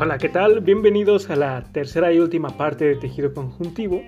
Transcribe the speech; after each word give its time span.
Hola, 0.00 0.16
¿qué 0.18 0.28
tal? 0.28 0.60
Bienvenidos 0.60 1.28
a 1.28 1.34
la 1.34 1.64
tercera 1.72 2.12
y 2.12 2.20
última 2.20 2.56
parte 2.56 2.84
de 2.84 2.94
tejido 2.94 3.34
conjuntivo, 3.34 4.00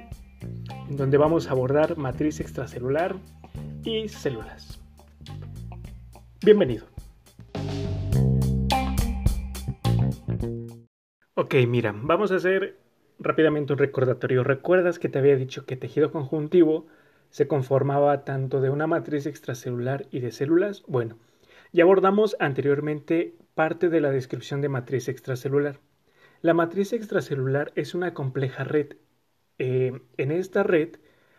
en 0.88 0.96
donde 0.96 1.18
vamos 1.18 1.48
a 1.48 1.50
abordar 1.50 1.96
matriz 1.96 2.38
extracelular 2.38 3.16
y 3.84 4.08
células. 4.08 4.80
Bienvenido. 6.42 6.86
Ok, 11.34 11.54
mira, 11.66 11.92
vamos 11.94 12.30
a 12.30 12.36
hacer 12.36 12.78
rápidamente 13.18 13.72
un 13.72 13.78
recordatorio. 13.78 14.44
¿Recuerdas 14.44 14.98
que 14.98 15.08
te 15.08 15.18
había 15.18 15.34
dicho 15.36 15.66
que 15.66 15.76
tejido 15.76 16.12
conjuntivo 16.12 16.86
se 17.30 17.48
conformaba 17.48 18.24
tanto 18.24 18.60
de 18.60 18.70
una 18.70 18.86
matriz 18.86 19.26
extracelular 19.26 20.06
y 20.10 20.20
de 20.20 20.30
células? 20.30 20.84
Bueno, 20.86 21.18
ya 21.72 21.84
abordamos 21.84 22.36
anteriormente 22.40 23.34
parte 23.54 23.88
de 23.88 24.00
la 24.00 24.10
descripción 24.10 24.60
de 24.60 24.68
matriz 24.68 25.08
extracelular. 25.08 25.80
La 26.42 26.54
matriz 26.54 26.92
extracelular 26.92 27.72
es 27.74 27.94
una 27.94 28.14
compleja 28.14 28.64
red. 28.64 28.96
Eh, 29.58 30.00
en 30.16 30.30
esta 30.32 30.62
red, 30.62 30.96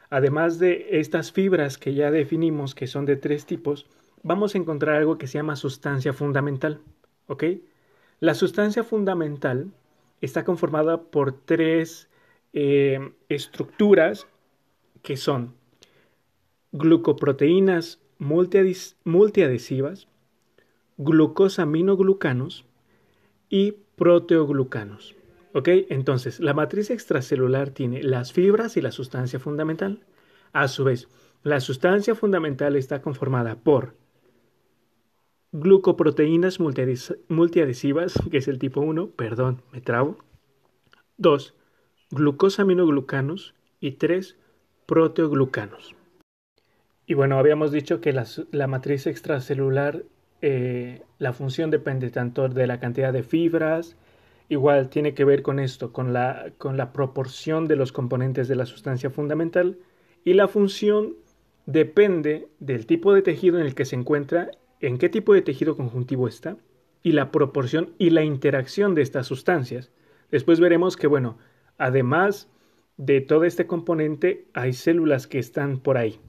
además 0.09 0.59
de 0.59 0.99
estas 0.99 1.31
fibras 1.31 1.77
que 1.77 1.93
ya 1.93 2.11
definimos 2.11 2.75
que 2.75 2.87
son 2.87 3.05
de 3.05 3.15
tres 3.15 3.45
tipos, 3.45 3.87
vamos 4.23 4.53
a 4.53 4.59
encontrar 4.59 4.97
algo 4.97 5.17
que 5.17 5.27
se 5.27 5.39
llama 5.39 5.55
sustancia 5.55 6.13
fundamental. 6.13 6.81
¿Ok? 7.27 7.43
La 8.19 8.35
sustancia 8.35 8.83
fundamental 8.83 9.71
está 10.21 10.43
conformada 10.45 11.01
por 11.01 11.33
tres 11.33 12.09
eh, 12.53 13.13
estructuras 13.29 14.27
que 15.01 15.17
son 15.17 15.55
glucoproteínas 16.71 17.99
multiadhesivas, 18.19 20.07
glucosaminoglucanos 21.03 22.65
y 23.49 23.73
proteoglucanos. 23.95 25.15
¿Ok? 25.53 25.67
Entonces, 25.89 26.39
la 26.39 26.53
matriz 26.53 26.89
extracelular 26.91 27.71
tiene 27.71 28.03
las 28.03 28.31
fibras 28.31 28.77
y 28.77 28.81
la 28.81 28.91
sustancia 28.91 29.39
fundamental. 29.39 30.05
A 30.53 30.67
su 30.67 30.83
vez, 30.83 31.09
la 31.43 31.59
sustancia 31.59 32.15
fundamental 32.15 32.75
está 32.75 33.01
conformada 33.01 33.55
por 33.55 33.95
glucoproteínas 35.51 36.59
multiadhesivas, 36.59 38.13
que 38.29 38.37
es 38.37 38.47
el 38.47 38.59
tipo 38.59 38.79
1, 38.81 39.09
perdón, 39.09 39.61
me 39.73 39.81
trabo. 39.81 40.17
2. 41.17 41.55
Glucosaminoglucanos 42.11 43.55
y 43.79 43.93
3. 43.93 44.37
Proteoglucanos. 44.85 45.95
Y 47.05 47.13
bueno, 47.13 47.37
habíamos 47.37 47.73
dicho 47.73 47.99
que 47.99 48.13
la, 48.13 48.67
matriz 48.67 49.05
extracelular, 49.05 50.05
eh, 50.41 51.03
la 51.19 51.33
función 51.33 51.69
depende 51.69 52.09
tanto 52.09 52.49
de 52.49 52.67
la 52.67 52.79
cantidad 52.79 53.13
de 53.13 53.23
fibras, 53.23 53.95
igual 54.49 54.89
tiene 54.89 55.13
que 55.13 55.25
ver 55.25 55.41
con 55.43 55.59
esto, 55.59 55.93
con 55.93 56.13
la, 56.13 56.51
con 56.57 56.77
la 56.77 56.91
proporción 56.91 57.67
de 57.67 57.75
los 57.75 57.91
componentes 57.91 58.47
de 58.47 58.55
la 58.55 58.65
sustancia 58.65 59.09
fundamental, 59.09 59.77
y 60.23 60.33
la 60.33 60.47
función 60.47 61.15
depende 61.65 62.47
del 62.59 62.85
tipo 62.85 63.13
de 63.13 63.21
tejido 63.21 63.59
en 63.59 63.65
el 63.65 63.75
que 63.75 63.85
se 63.85 63.95
encuentra 63.95 64.51
en 64.79 64.97
qué 64.97 65.09
tipo 65.09 65.33
de 65.33 65.41
tejido 65.41 65.77
conjuntivo 65.77 66.27
está 66.27 66.57
y 67.03 67.13
la 67.13 67.31
proporción 67.31 67.93
y 67.97 68.09
la 68.09 68.23
interacción 68.23 68.95
de 68.95 69.03
estas 69.03 69.27
sustancias. 69.27 69.91
Después 70.31 70.59
veremos 70.59 70.97
que, 70.97 71.07
bueno, 71.07 71.37
además 71.77 72.49
de 72.97 73.21
todo 73.21 73.45
este 73.45 73.67
componente, 73.67 74.47
hay 74.53 74.73
células 74.73 75.27
que 75.27 75.39
están 75.39 75.79
por 75.79 75.97
ahí. 75.97 76.19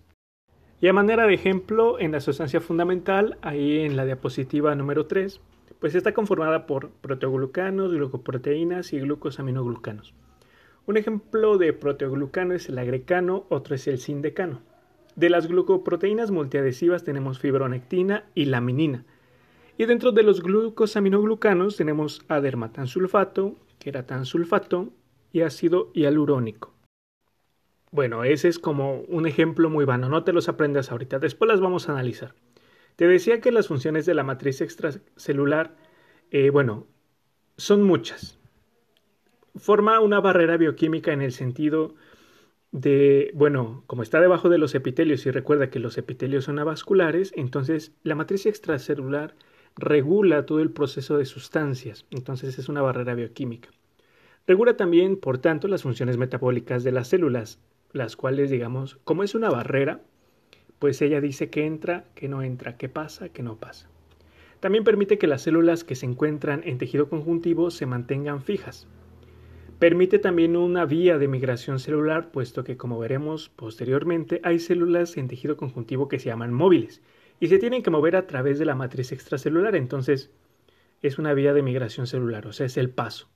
Y 0.83 0.88
a 0.88 0.92
manera 0.92 1.28
de 1.28 1.34
ejemplo, 1.34 2.00
en 2.00 2.11
la 2.11 2.20
sustancia 2.20 2.61
fundamental, 2.61 3.38
ahí 3.41 3.83
en 3.83 3.94
la 3.94 4.05
diapositiva 4.05 4.75
número 4.75 5.06
3, 5.06 5.41
pues 5.78 5.94
está 5.94 6.12
conformada 6.12 6.66
por 6.66 6.91
proteoglucanos, 6.91 7.92
glucoproteínas 7.92 8.92
y 8.92 8.98
glucosaminoglucanos. 8.98 10.12
Un 10.86 10.96
ejemplo 10.96 11.56
de 11.56 11.73
proteoglucano 11.73 12.55
es 12.55 12.68
el 12.68 12.80
agrecano, 12.80 13.46
otro 13.48 13.77
es 13.77 13.86
el 13.86 13.98
sindecano. 13.98 14.61
De 15.14 15.30
las 15.30 15.46
glucoproteínas 15.46 16.33
multiadhesivas 16.33 17.05
tenemos 17.05 17.39
fibronectina 17.39 18.24
y 18.35 18.46
laminina. 18.46 19.05
Y 19.79 19.85
dentro 19.85 20.11
de 20.11 20.24
los 20.24 20.42
glucosaminoglucanos 20.42 21.77
tenemos 21.77 22.24
adermatansulfato, 22.27 23.55
queratansulfato 23.79 24.89
y 25.30 25.42
ácido 25.42 25.92
hialurónico. 25.92 26.71
Bueno, 27.92 28.25
ese 28.25 28.48
es 28.48 28.58
como 28.58 29.03
un 29.03 29.27
ejemplo 29.27 29.69
muy 29.69 29.85
vano, 29.85 30.08
no 30.08 30.25
te 30.25 30.33
los 30.33 30.48
aprendas 30.48 30.91
ahorita, 30.91 31.19
después 31.19 31.48
las 31.48 31.61
vamos 31.61 31.89
a 31.89 31.92
analizar. 31.92 32.35
Te 32.97 33.07
decía 33.07 33.41
que 33.42 33.53
las 33.53 33.69
funciones 33.69 34.07
de 34.07 34.14
la 34.14 34.25
matriz 34.25 34.63
extracelular, 34.63 35.77
eh, 36.30 36.48
bueno, 36.48 36.86
son 37.58 37.83
muchas. 37.83 38.39
Forma 39.57 40.01
una 40.01 40.20
barrera 40.20 40.57
bioquímica 40.57 41.13
en 41.13 41.20
el 41.20 41.33
sentido 41.33 41.95
de, 42.73 43.30
bueno, 43.35 43.85
como 43.86 44.03
está 44.03 44.20
debajo 44.20 44.48
de 44.48 44.59
los 44.59 44.74
epitelios 44.74 45.27
y 45.27 45.30
recuerda 45.30 45.70
que 45.70 45.79
los 45.79 45.98
epitelios 45.98 46.45
son 46.45 46.59
avasculares, 46.59 47.33
entonces 47.36 47.92
la 48.05 48.14
matriz 48.14 48.47
extracelular 48.47 49.35
regula 49.77 50.47
todo 50.47 50.61
el 50.61 50.70
proceso 50.70 51.19
de 51.19 51.27
sustancias, 51.27 52.07
entonces 52.11 52.59
es 52.59 52.70
una 52.70 52.83
barrera 52.83 53.14
bioquímica. 53.14 53.69
Regula 54.47 54.77
también, 54.77 55.17
por 55.19 55.39
tanto, 55.39 55.69
las 55.69 55.83
funciones 55.83 56.17
metabólicas 56.17 56.85
de 56.85 56.92
las 56.92 57.09
células, 57.09 57.61
las 57.92 58.17
cuales, 58.17 58.51
digamos, 58.51 58.98
como 59.05 59.23
es 59.23 59.35
una 59.35 59.51
barrera, 59.51 60.01
pues 60.79 61.01
ella 61.03 61.20
dice 61.20 61.51
que 61.51 61.67
entra, 61.67 62.05
que 62.14 62.29
no 62.29 62.42
entra, 62.42 62.77
que 62.77 62.89
pasa, 62.89 63.29
que 63.29 63.42
no 63.42 63.57
pasa. 63.57 63.89
También 64.61 64.85
permite 64.85 65.19
que 65.19 65.27
las 65.27 65.42
células 65.42 65.85
que 65.85 65.95
se 65.95 66.07
encuentran 66.07 66.63
en 66.64 66.79
tejido 66.79 67.08
conjuntivo 67.08 67.70
se 67.70 67.86
mantengan 67.86 68.42
fijas, 68.42 68.89
Permite 69.83 70.20
también 70.20 70.57
una 70.57 70.86
vía 70.86 71.19
de 71.19 71.27
migración 71.27 71.80
celular, 71.80 72.30
puesto 72.30 72.63
que, 72.63 72.77
como 72.77 73.01
veremos 73.01 73.48
posteriormente, 73.48 74.41
hay 74.45 74.61
células 74.61 75.17
en 75.17 75.27
tejido 75.27 75.57
conjuntivo 75.57 76.07
que 76.07 76.20
se 76.20 76.27
llaman 76.27 76.53
móviles 76.53 77.03
y 77.41 77.48
se 77.48 77.59
tienen 77.59 77.83
que 77.83 77.91
mover 77.91 78.14
a 78.14 78.29
través 78.29 78.61
de 78.61 78.64
la 78.64 78.77
matriz 78.77 79.11
extracelular, 79.11 79.74
entonces 79.74 80.30
es 81.03 81.19
una 81.19 81.35
vía 81.35 81.53
de 81.53 81.63
migración 81.63 82.07
celular, 82.07 82.47
o 82.47 82.53
sea, 82.53 82.67
es 82.67 82.77
el 82.77 82.91
paso. 82.91 83.29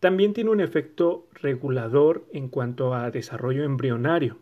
También 0.00 0.32
tiene 0.32 0.50
un 0.50 0.60
efecto 0.60 1.28
regulador 1.34 2.26
en 2.32 2.48
cuanto 2.48 2.94
a 2.94 3.10
desarrollo 3.10 3.64
embrionario 3.64 4.38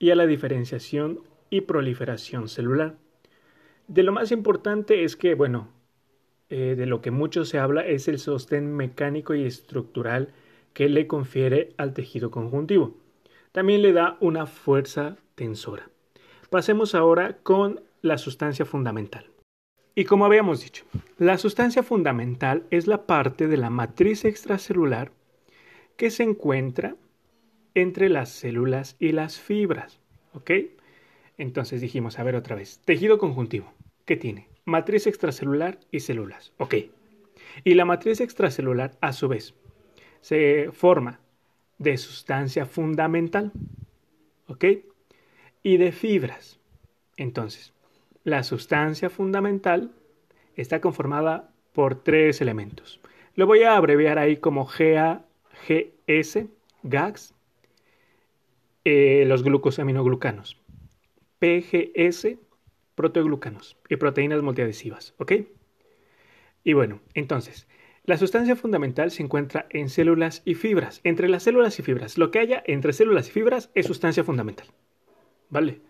y 0.00 0.10
a 0.10 0.16
la 0.16 0.26
diferenciación 0.26 1.20
y 1.48 1.62
proliferación 1.62 2.48
celular. 2.48 2.96
De 3.86 4.02
lo 4.02 4.12
más 4.12 4.32
importante 4.32 5.04
es 5.04 5.16
que, 5.16 5.34
bueno, 5.34 5.68
eh, 6.48 6.74
de 6.76 6.86
lo 6.86 7.00
que 7.00 7.12
mucho 7.12 7.44
se 7.44 7.60
habla 7.60 7.86
es 7.86 8.08
el 8.08 8.18
sostén 8.18 8.74
mecánico 8.74 9.34
y 9.34 9.44
estructural 9.44 10.32
que 10.72 10.88
le 10.88 11.06
confiere 11.06 11.72
al 11.76 11.94
tejido 11.94 12.32
conjuntivo. 12.32 12.96
También 13.52 13.82
le 13.82 13.92
da 13.92 14.16
una 14.20 14.46
fuerza 14.46 15.16
tensora. 15.36 15.88
Pasemos 16.50 16.96
ahora 16.96 17.38
con 17.44 17.80
la 18.02 18.18
sustancia 18.18 18.64
fundamental. 18.64 19.26
Y 19.94 20.04
como 20.04 20.24
habíamos 20.24 20.62
dicho, 20.62 20.84
la 21.18 21.36
sustancia 21.38 21.82
fundamental 21.82 22.64
es 22.70 22.86
la 22.86 23.06
parte 23.06 23.48
de 23.48 23.56
la 23.56 23.70
matriz 23.70 24.24
extracelular 24.24 25.12
que 25.96 26.10
se 26.10 26.22
encuentra 26.22 26.96
entre 27.74 28.08
las 28.08 28.30
células 28.30 28.96
y 28.98 29.12
las 29.12 29.38
fibras. 29.40 30.00
¿Ok? 30.32 30.50
Entonces 31.38 31.80
dijimos, 31.80 32.18
a 32.18 32.22
ver 32.22 32.36
otra 32.36 32.56
vez, 32.56 32.80
tejido 32.84 33.18
conjuntivo. 33.18 33.72
¿Qué 34.04 34.16
tiene? 34.16 34.48
Matriz 34.64 35.06
extracelular 35.06 35.78
y 35.90 36.00
células. 36.00 36.52
¿Ok? 36.58 36.74
Y 37.64 37.74
la 37.74 37.84
matriz 37.84 38.20
extracelular, 38.20 38.96
a 39.00 39.12
su 39.12 39.28
vez, 39.28 39.54
se 40.20 40.70
forma 40.72 41.20
de 41.78 41.96
sustancia 41.96 42.66
fundamental, 42.66 43.52
¿ok? 44.46 44.64
Y 45.62 45.78
de 45.78 45.92
fibras. 45.92 46.60
Entonces, 47.16 47.72
la 48.24 48.42
sustancia 48.42 49.10
fundamental 49.10 49.92
está 50.56 50.80
conformada 50.80 51.50
por 51.72 52.02
tres 52.02 52.40
elementos. 52.40 53.00
Lo 53.34 53.46
voy 53.46 53.62
a 53.62 53.76
abreviar 53.76 54.18
ahí 54.18 54.36
como 54.36 54.66
GAGS, 54.66 56.38
GAGS, 56.82 57.34
eh, 58.84 59.24
los 59.26 59.42
glucosaminoglucanos, 59.42 60.58
PGS, 61.38 62.36
proteoglucanos 62.94 63.78
y 63.88 63.96
proteínas 63.96 64.42
multiadhesivas, 64.42 65.14
¿ok? 65.18 65.32
Y 66.64 66.74
bueno, 66.74 67.00
entonces, 67.14 67.66
la 68.04 68.18
sustancia 68.18 68.56
fundamental 68.56 69.10
se 69.10 69.22
encuentra 69.22 69.66
en 69.70 69.88
células 69.88 70.42
y 70.44 70.54
fibras. 70.54 71.00
Entre 71.04 71.28
las 71.28 71.44
células 71.44 71.78
y 71.78 71.82
fibras, 71.82 72.18
lo 72.18 72.30
que 72.30 72.40
haya 72.40 72.62
entre 72.66 72.92
células 72.92 73.28
y 73.28 73.30
fibras 73.30 73.70
es 73.74 73.86
sustancia 73.86 74.24
fundamental. 74.24 74.66
¿Vale? 75.48 75.80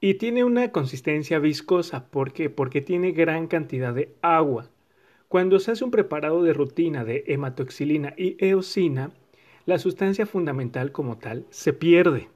Y 0.00 0.14
tiene 0.14 0.44
una 0.44 0.72
consistencia 0.72 1.38
viscosa. 1.38 2.08
¿Por 2.10 2.32
qué? 2.32 2.48
Porque 2.48 2.80
tiene 2.80 3.12
gran 3.12 3.46
cantidad 3.48 3.92
de 3.92 4.14
agua. 4.22 4.70
Cuando 5.28 5.58
se 5.60 5.72
hace 5.72 5.84
un 5.84 5.90
preparado 5.90 6.42
de 6.42 6.54
rutina 6.54 7.04
de 7.04 7.24
hematoxilina 7.26 8.14
y 8.16 8.36
eosina, 8.44 9.12
la 9.66 9.78
sustancia 9.78 10.24
fundamental 10.24 10.90
como 10.90 11.18
tal 11.18 11.44
se 11.50 11.74
pierde. 11.74 12.28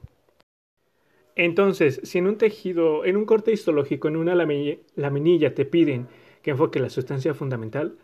Entonces, 1.35 1.99
si 2.03 2.19
en 2.19 2.27
un 2.27 2.37
tejido, 2.37 3.03
en 3.03 3.17
un 3.17 3.25
corte 3.25 3.51
histológico, 3.51 4.07
en 4.07 4.15
una 4.15 4.35
laminilla 4.35 5.53
te 5.55 5.65
piden 5.65 6.07
que 6.43 6.51
enfoque 6.51 6.79
la 6.79 6.89
sustancia 6.89 7.33
fundamental, 7.33 7.97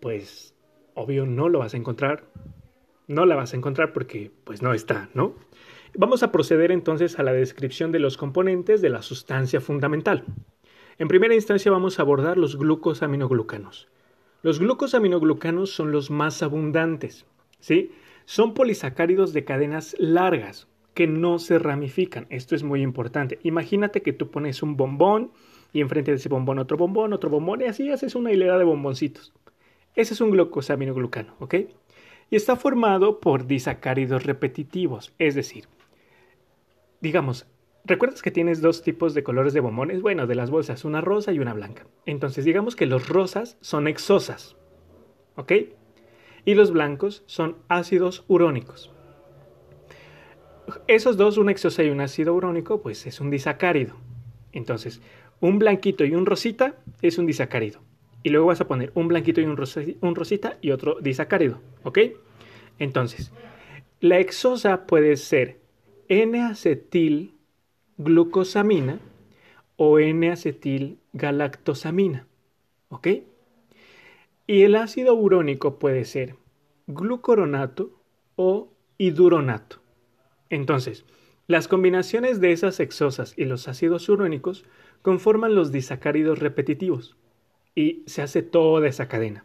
pues 0.00 0.54
obvio 0.94 1.26
no 1.26 1.48
lo 1.48 1.58
vas 1.58 1.74
a 1.74 1.76
encontrar. 1.76 2.24
No 3.06 3.26
la 3.26 3.36
vas 3.36 3.52
a 3.52 3.56
encontrar 3.58 3.92
porque 3.92 4.32
pues 4.44 4.62
no 4.62 4.72
está, 4.72 5.10
¿no? 5.12 5.34
Vamos 5.96 6.24
a 6.24 6.32
proceder 6.32 6.72
entonces 6.72 7.20
a 7.20 7.22
la 7.22 7.32
descripción 7.32 7.92
de 7.92 8.00
los 8.00 8.16
componentes 8.16 8.82
de 8.82 8.90
la 8.90 9.00
sustancia 9.00 9.60
fundamental. 9.60 10.24
En 10.98 11.06
primera 11.06 11.36
instancia 11.36 11.70
vamos 11.70 11.98
a 11.98 12.02
abordar 12.02 12.36
los 12.36 12.58
glucosaminoglucanos. 12.58 13.86
Los 14.42 14.58
glucosaminoglucanos 14.58 15.70
son 15.70 15.92
los 15.92 16.10
más 16.10 16.42
abundantes, 16.42 17.26
¿sí? 17.60 17.92
Son 18.24 18.54
polisacáridos 18.54 19.32
de 19.32 19.44
cadenas 19.44 19.94
largas 20.00 20.66
que 20.94 21.06
no 21.06 21.38
se 21.38 21.60
ramifican. 21.60 22.26
Esto 22.28 22.56
es 22.56 22.64
muy 22.64 22.82
importante. 22.82 23.38
Imagínate 23.44 24.02
que 24.02 24.12
tú 24.12 24.32
pones 24.32 24.64
un 24.64 24.76
bombón 24.76 25.30
y 25.72 25.80
enfrente 25.80 26.10
de 26.10 26.16
ese 26.16 26.28
bombón 26.28 26.58
otro 26.58 26.76
bombón, 26.76 27.12
otro 27.12 27.30
bombón 27.30 27.60
y 27.60 27.66
así 27.66 27.92
haces 27.92 28.16
una 28.16 28.32
hilera 28.32 28.58
de 28.58 28.64
bomboncitos. 28.64 29.32
Ese 29.94 30.14
es 30.14 30.20
un 30.20 30.32
glucosaminoglucano, 30.32 31.36
¿ok? 31.38 31.54
Y 32.30 32.36
está 32.36 32.56
formado 32.56 33.20
por 33.20 33.46
disacáridos 33.46 34.24
repetitivos, 34.24 35.12
es 35.20 35.36
decir, 35.36 35.66
digamos, 37.04 37.46
¿recuerdas 37.84 38.22
que 38.22 38.30
tienes 38.30 38.62
dos 38.62 38.82
tipos 38.82 39.12
de 39.12 39.22
colores 39.22 39.52
de 39.52 39.60
bombones? 39.60 40.00
Bueno, 40.00 40.26
de 40.26 40.34
las 40.34 40.50
bolsas, 40.50 40.86
una 40.86 41.02
rosa 41.02 41.32
y 41.32 41.38
una 41.38 41.52
blanca. 41.52 41.86
Entonces, 42.06 42.46
digamos 42.46 42.76
que 42.76 42.86
los 42.86 43.10
rosas 43.10 43.58
son 43.60 43.88
exosas, 43.88 44.56
¿ok? 45.36 45.52
Y 46.46 46.54
los 46.54 46.72
blancos 46.72 47.22
son 47.26 47.58
ácidos 47.68 48.24
urónicos. 48.26 48.90
Esos 50.86 51.18
dos, 51.18 51.36
una 51.36 51.52
exosa 51.52 51.82
y 51.82 51.90
un 51.90 52.00
ácido 52.00 52.32
urónico, 52.32 52.80
pues 52.80 53.06
es 53.06 53.20
un 53.20 53.28
disacárido. 53.28 53.96
Entonces, 54.52 55.02
un 55.40 55.58
blanquito 55.58 56.06
y 56.06 56.14
un 56.14 56.24
rosita 56.24 56.76
es 57.02 57.18
un 57.18 57.26
disacárido 57.26 57.80
y 58.22 58.30
luego 58.30 58.46
vas 58.46 58.62
a 58.62 58.66
poner 58.66 58.90
un 58.94 59.08
blanquito 59.08 59.42
y 59.42 59.44
un, 59.44 59.56
rosita 60.16 60.56
y 60.62 60.70
otro 60.70 60.96
disacárido, 61.02 61.60
¿ok? 61.82 61.98
Entonces, 62.78 63.30
la 64.00 64.18
exosa 64.18 64.86
puede 64.86 65.18
ser 65.18 65.58
N-acetil 66.08 67.34
glucosamina 67.96 69.00
o 69.76 69.98
N-acetil 69.98 70.98
galactosamina, 71.12 72.26
¿ok? 72.88 73.08
Y 74.46 74.62
el 74.62 74.74
ácido 74.74 75.14
urónico 75.14 75.78
puede 75.78 76.04
ser 76.04 76.36
glucoronato 76.86 77.90
o 78.36 78.72
hidronato. 78.98 79.80
Entonces, 80.50 81.04
las 81.46 81.68
combinaciones 81.68 82.40
de 82.40 82.52
esas 82.52 82.80
exosas 82.80 83.34
y 83.36 83.44
los 83.44 83.68
ácidos 83.68 84.08
urónicos 84.08 84.64
conforman 85.02 85.54
los 85.54 85.72
disacáridos 85.72 86.38
repetitivos 86.38 87.16
y 87.74 88.02
se 88.06 88.22
hace 88.22 88.42
toda 88.42 88.88
esa 88.88 89.08
cadena. 89.08 89.44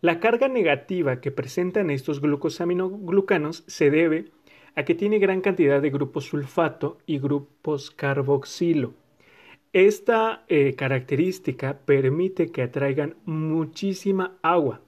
La 0.00 0.20
carga 0.20 0.48
negativa 0.48 1.20
que 1.20 1.30
presentan 1.30 1.88
estos 1.88 2.20
glucosaminoglucanos 2.20 3.64
se 3.66 3.90
debe 3.90 4.26
a 4.76 4.84
que 4.84 4.94
tiene 4.94 5.18
gran 5.18 5.40
cantidad 5.40 5.80
de 5.80 5.90
grupos 5.90 6.24
sulfato 6.24 6.98
y 7.06 7.18
grupos 7.18 7.90
carboxilo. 7.90 8.94
Esta 9.72 10.44
eh, 10.48 10.74
característica 10.74 11.78
permite 11.84 12.52
que 12.52 12.62
atraigan 12.62 13.16
muchísima 13.24 14.38
agua. 14.42 14.80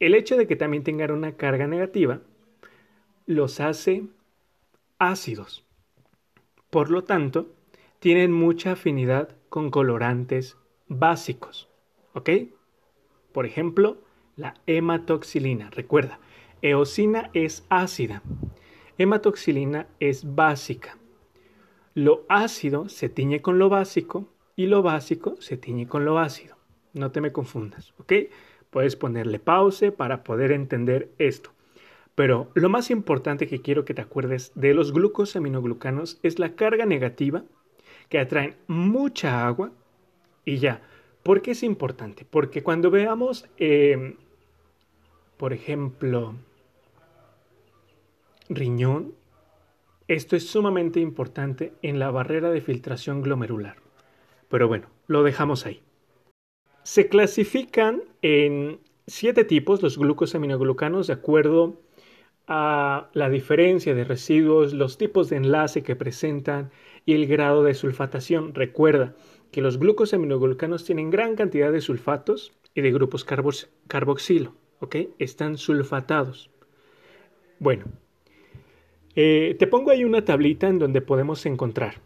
El 0.00 0.14
hecho 0.14 0.36
de 0.36 0.46
que 0.46 0.56
también 0.56 0.82
tengan 0.82 1.10
una 1.10 1.32
carga 1.32 1.66
negativa 1.66 2.20
los 3.26 3.60
hace 3.60 4.04
ácidos. 4.98 5.64
Por 6.70 6.90
lo 6.90 7.04
tanto, 7.04 7.54
tienen 7.98 8.32
mucha 8.32 8.72
afinidad 8.72 9.36
con 9.48 9.70
colorantes 9.70 10.56
básicos. 10.86 11.68
¿Ok? 12.14 12.30
Por 13.32 13.44
ejemplo, 13.44 13.98
la 14.36 14.54
hematoxilina. 14.66 15.70
Recuerda, 15.70 16.20
eosina 16.62 17.30
es 17.34 17.66
ácida. 17.68 18.22
Hematoxilina 18.98 19.86
es 20.00 20.34
básica. 20.34 20.98
Lo 21.94 22.26
ácido 22.28 22.88
se 22.88 23.08
tiñe 23.08 23.40
con 23.40 23.58
lo 23.58 23.68
básico 23.68 24.28
y 24.56 24.66
lo 24.66 24.82
básico 24.82 25.36
se 25.38 25.56
tiñe 25.56 25.86
con 25.86 26.04
lo 26.04 26.18
ácido. 26.18 26.56
No 26.94 27.12
te 27.12 27.20
me 27.20 27.30
confundas, 27.32 27.94
¿ok? 27.98 28.12
Puedes 28.70 28.96
ponerle 28.96 29.38
pause 29.38 29.92
para 29.92 30.24
poder 30.24 30.50
entender 30.50 31.10
esto. 31.18 31.52
Pero 32.16 32.50
lo 32.54 32.68
más 32.68 32.90
importante 32.90 33.46
que 33.46 33.62
quiero 33.62 33.84
que 33.84 33.94
te 33.94 34.02
acuerdes 34.02 34.50
de 34.56 34.74
los 34.74 34.92
glucosaminoglucanos 34.92 36.18
es 36.24 36.40
la 36.40 36.56
carga 36.56 36.84
negativa 36.84 37.44
que 38.08 38.18
atraen 38.18 38.56
mucha 38.66 39.46
agua 39.46 39.70
y 40.44 40.58
ya. 40.58 40.82
¿Por 41.22 41.40
qué 41.40 41.52
es 41.52 41.62
importante? 41.62 42.26
Porque 42.28 42.64
cuando 42.64 42.90
veamos, 42.90 43.48
em, 43.58 44.16
por 45.36 45.52
ejemplo, 45.52 46.34
riñón, 48.48 49.14
esto 50.06 50.36
es 50.36 50.48
sumamente 50.48 51.00
importante 51.00 51.74
en 51.82 51.98
la 51.98 52.10
barrera 52.10 52.50
de 52.50 52.60
filtración 52.60 53.22
glomerular. 53.22 53.76
Pero 54.48 54.68
bueno, 54.68 54.88
lo 55.06 55.22
dejamos 55.22 55.66
ahí. 55.66 55.82
Se 56.82 57.08
clasifican 57.08 58.02
en 58.22 58.80
siete 59.06 59.44
tipos 59.44 59.82
los 59.82 59.98
glucosaminoglucanos 59.98 61.06
de 61.06 61.12
acuerdo 61.12 61.80
a 62.46 63.10
la 63.12 63.28
diferencia 63.28 63.94
de 63.94 64.04
residuos, 64.04 64.72
los 64.72 64.96
tipos 64.96 65.28
de 65.28 65.36
enlace 65.36 65.82
que 65.82 65.96
presentan 65.96 66.70
y 67.04 67.14
el 67.14 67.26
grado 67.26 67.62
de 67.62 67.74
sulfatación. 67.74 68.54
Recuerda, 68.54 69.14
que 69.50 69.62
los 69.62 69.78
glucosaminoglucanos 69.78 70.84
tienen 70.84 71.10
gran 71.10 71.36
cantidad 71.36 71.72
de 71.72 71.80
sulfatos 71.80 72.52
y 72.74 72.82
de 72.82 72.92
grupos 72.92 73.24
carboxilo, 73.24 74.54
¿ok? 74.80 74.96
Están 75.18 75.56
sulfatados. 75.56 76.50
Bueno, 77.58 77.86
eh, 79.20 79.56
te 79.58 79.66
pongo 79.66 79.90
ahí 79.90 80.04
una 80.04 80.24
tablita 80.24 80.68
en 80.68 80.78
donde 80.78 81.00
podemos 81.00 81.44
encontrar. 81.44 82.00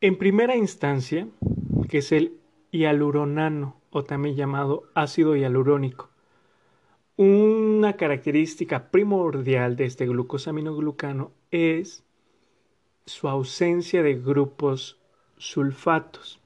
En 0.00 0.16
primera 0.16 0.56
instancia, 0.56 1.28
que 1.90 1.98
es 1.98 2.10
el 2.10 2.38
hialuronano 2.70 3.76
o 3.90 4.02
también 4.02 4.34
llamado 4.34 4.84
ácido 4.94 5.36
hialurónico. 5.36 6.08
Una 7.16 7.98
característica 7.98 8.90
primordial 8.90 9.76
de 9.76 9.84
este 9.84 10.06
glucosaminoglucano 10.06 11.32
es 11.50 12.02
su 13.04 13.28
ausencia 13.28 14.02
de 14.02 14.14
grupos 14.14 14.98
sulfatos 15.36 16.40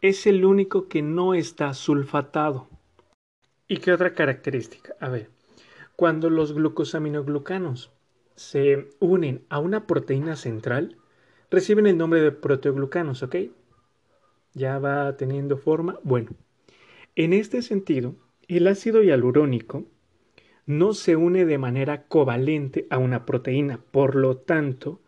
es 0.00 0.28
el 0.28 0.44
único 0.44 0.86
que 0.88 1.02
no 1.02 1.34
está 1.34 1.74
sulfatado. 1.74 2.68
¿Y 3.66 3.78
qué 3.78 3.92
otra 3.92 4.14
característica? 4.14 4.94
A 5.00 5.08
ver, 5.08 5.28
cuando 5.96 6.30
los 6.30 6.52
glucosaminoglucanos 6.52 7.90
se 8.38 8.88
unen 9.00 9.44
a 9.48 9.58
una 9.58 9.86
proteína 9.86 10.36
central, 10.36 10.96
reciben 11.50 11.86
el 11.86 11.98
nombre 11.98 12.20
de 12.20 12.30
proteoglucanos, 12.30 13.22
¿ok? 13.24 13.36
Ya 14.54 14.78
va 14.78 15.16
teniendo 15.16 15.56
forma. 15.56 15.98
Bueno, 16.04 16.30
en 17.16 17.32
este 17.32 17.62
sentido, 17.62 18.14
el 18.46 18.68
ácido 18.68 19.02
hialurónico 19.02 19.86
no 20.66 20.92
se 20.92 21.16
une 21.16 21.46
de 21.46 21.58
manera 21.58 22.04
covalente 22.04 22.86
a 22.90 22.98
una 22.98 23.26
proteína, 23.26 23.80
por 23.90 24.14
lo 24.14 24.36
tanto, 24.36 25.00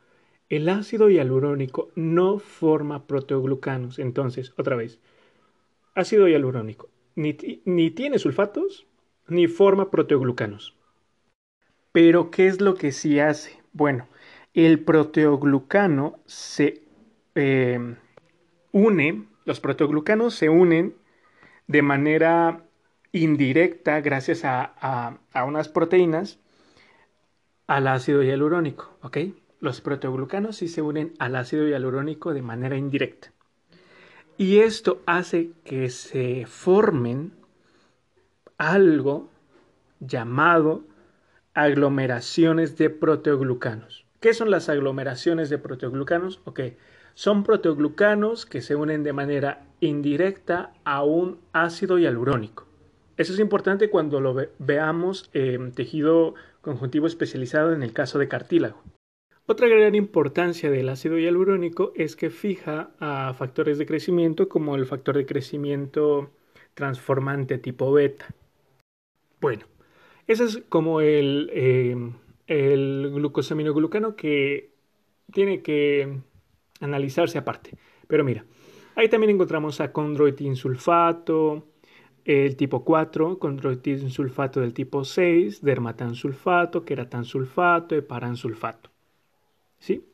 el 0.49 0.69
ácido 0.69 1.09
hialurónico 1.09 1.93
no 1.95 2.41
forma 2.41 3.07
proteoglucanos. 3.07 4.01
Entonces, 4.01 4.53
otra 4.59 4.75
vez, 4.75 4.99
ácido 5.95 6.27
hialurónico 6.27 6.91
ni, 7.15 7.37
ni 7.65 7.93
tiene 7.93 8.19
sulfatos 8.19 8.89
ni 9.29 9.47
forma 9.47 9.91
proteoglucanos. 9.91 10.80
Pero, 11.93 12.31
¿qué 12.31 12.47
es 12.47 12.61
lo 12.61 12.75
que 12.75 12.93
sí 12.93 13.19
hace? 13.21 13.61
Bueno, 13.73 14.09
el 14.55 14.81
proteoglucano 14.81 16.19
se 16.27 16.83
eh, 17.35 17.97
une, 18.73 19.27
los 19.45 19.61
proteoglucanos 19.61 20.35
se 20.35 20.49
unen 20.49 20.95
de 21.67 21.83
manera 21.83 22.65
indirecta 23.13 24.01
gracias 24.01 24.45
a, 24.45 25.19
a 25.33 25.45
unas 25.45 25.69
proteínas 25.69 26.39
al 27.67 27.87
ácido 27.87 28.23
hialurónico, 28.23 28.97
¿ok? 29.03 29.19
los 29.61 29.81
proteoglucanos 29.81 30.57
sí 30.57 30.69
se 30.69 30.83
unen 30.83 31.13
al 31.19 31.37
ácido 31.37 31.69
hialurónico 31.69 32.33
de 32.33 32.43
manera 32.43 32.77
indirecta. 32.77 33.33
Y 34.37 34.61
esto 34.61 35.03
hace 35.07 35.51
que 35.65 35.91
se 35.91 36.47
formen 36.47 37.33
algo 38.57 39.29
llamado 40.01 40.83
aglomeraciones 41.55 42.77
de 42.77 42.91
proteoglucanos. 42.91 44.05
¿Qué 44.21 44.35
son 44.35 44.51
las 44.51 44.69
aglomeraciones 44.69 45.51
de 45.51 45.59
proteoglucanos? 45.59 46.41
Ok, 46.45 46.61
son 47.15 47.43
proteoglucanos 47.43 48.47
que 48.47 48.63
se 48.63 48.77
unen 48.77 49.03
de 49.03 49.13
manera 49.13 49.67
indirecta 49.81 50.73
a 50.85 51.03
un 51.05 51.39
ácido 51.53 51.99
hialurónico. 51.99 52.67
Eso 53.17 53.33
es 53.33 53.39
importante 53.41 53.91
cuando 53.91 54.21
lo 54.21 54.35
veamos 54.59 55.29
en 55.33 55.73
tejido 55.73 56.35
conjuntivo 56.61 57.07
especializado 57.07 57.73
en 57.73 57.83
el 57.83 57.93
caso 57.93 58.19
de 58.19 58.29
cartílago. 58.29 58.83
Otra 59.47 59.69
gran 59.69 59.95
importancia 59.95 60.71
del 60.71 60.89
ácido 60.89 61.19
hialurónico 61.19 61.93
es 61.97 62.15
que 62.15 62.31
fija 62.31 62.91
a 63.01 63.35
factores 63.35 63.79
de 63.79 63.87
crecimiento 63.87 64.49
como 64.49 64.77
el 64.77 64.87
factor 64.87 65.17
de 65.17 65.27
crecimiento 65.27 66.31
transformante 66.75 67.59
tipo 67.59 67.93
beta. 67.93 68.27
Bueno, 69.41 69.67
ese 70.31 70.45
es 70.45 70.63
como 70.69 71.01
el, 71.01 71.51
eh, 71.53 71.97
el 72.47 73.11
glucosaminoglucano 73.13 74.15
que 74.15 74.71
tiene 75.33 75.61
que 75.61 76.21
analizarse 76.81 77.37
aparte. 77.37 77.73
Pero 78.07 78.23
mira, 78.23 78.45
ahí 78.95 79.09
también 79.09 79.31
encontramos 79.33 79.81
a 79.81 79.91
sulfato, 80.55 81.67
el 82.25 82.55
tipo 82.55 82.85
4, 82.85 83.41
sulfato 84.09 84.61
del 84.61 84.73
tipo 84.73 85.05
6, 85.05 85.63
dermatansulfato, 85.63 86.85
queratansulfato, 86.85 87.97
heparansulfato. 87.97 88.89
¿Sí? 89.81 90.05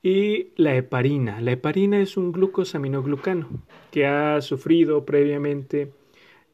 Y 0.00 0.52
la 0.54 0.76
heparina. 0.76 1.40
La 1.40 1.50
heparina 1.50 1.98
es 2.00 2.16
un 2.16 2.30
glucosaminoglucano 2.30 3.48
que 3.90 4.06
ha 4.06 4.40
sufrido 4.40 5.04
previamente 5.04 5.90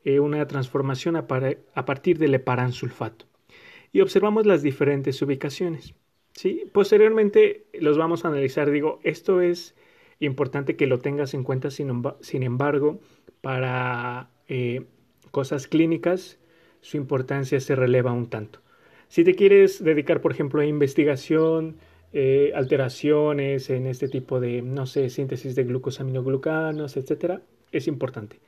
eh, 0.04 0.20
una 0.20 0.46
transformación 0.46 1.16
a, 1.16 1.26
partir 1.26 2.18
del 2.18 2.34
heparansulfato. 2.34 3.26
Y 3.92 4.00
observamos 4.00 4.46
las 4.46 4.62
diferentes 4.62 5.20
ubicaciones. 5.22 5.94
¿sí? 6.32 6.64
Posteriormente 6.72 7.66
los 7.72 7.96
vamos 7.96 8.24
a 8.24 8.28
analizar. 8.28 8.70
Digo, 8.70 9.00
esto 9.02 9.40
es 9.40 9.74
importante 10.20 10.76
que 10.76 10.86
lo 10.86 10.98
tengas 10.98 11.34
en 11.34 11.42
cuenta, 11.42 11.70
sin, 11.70 12.42
embargo, 12.42 13.00
para 13.40 14.30
eh, 14.48 14.84
cosas 15.30 15.66
clínicas, 15.66 16.38
su 16.80 16.96
importancia 16.96 17.58
se 17.60 17.74
releva 17.74 18.12
un 18.12 18.28
tanto. 18.28 18.60
Si 19.08 19.24
te 19.24 19.34
quieres 19.34 19.82
dedicar, 19.82 20.20
por 20.20 20.32
ejemplo, 20.32 20.60
a 20.60 20.66
investigación, 20.66 21.76
eh, 22.12 22.52
alteraciones 22.54 23.70
en 23.70 23.86
este 23.86 24.08
tipo 24.08 24.38
de, 24.38 24.60
no 24.60 24.86
sé, 24.86 25.08
síntesis 25.08 25.54
de 25.54 25.64
glucosaminoglucanos, 25.64 26.96
etcétera, 26.96 27.42
es 27.72 27.86
importante. 27.88 28.38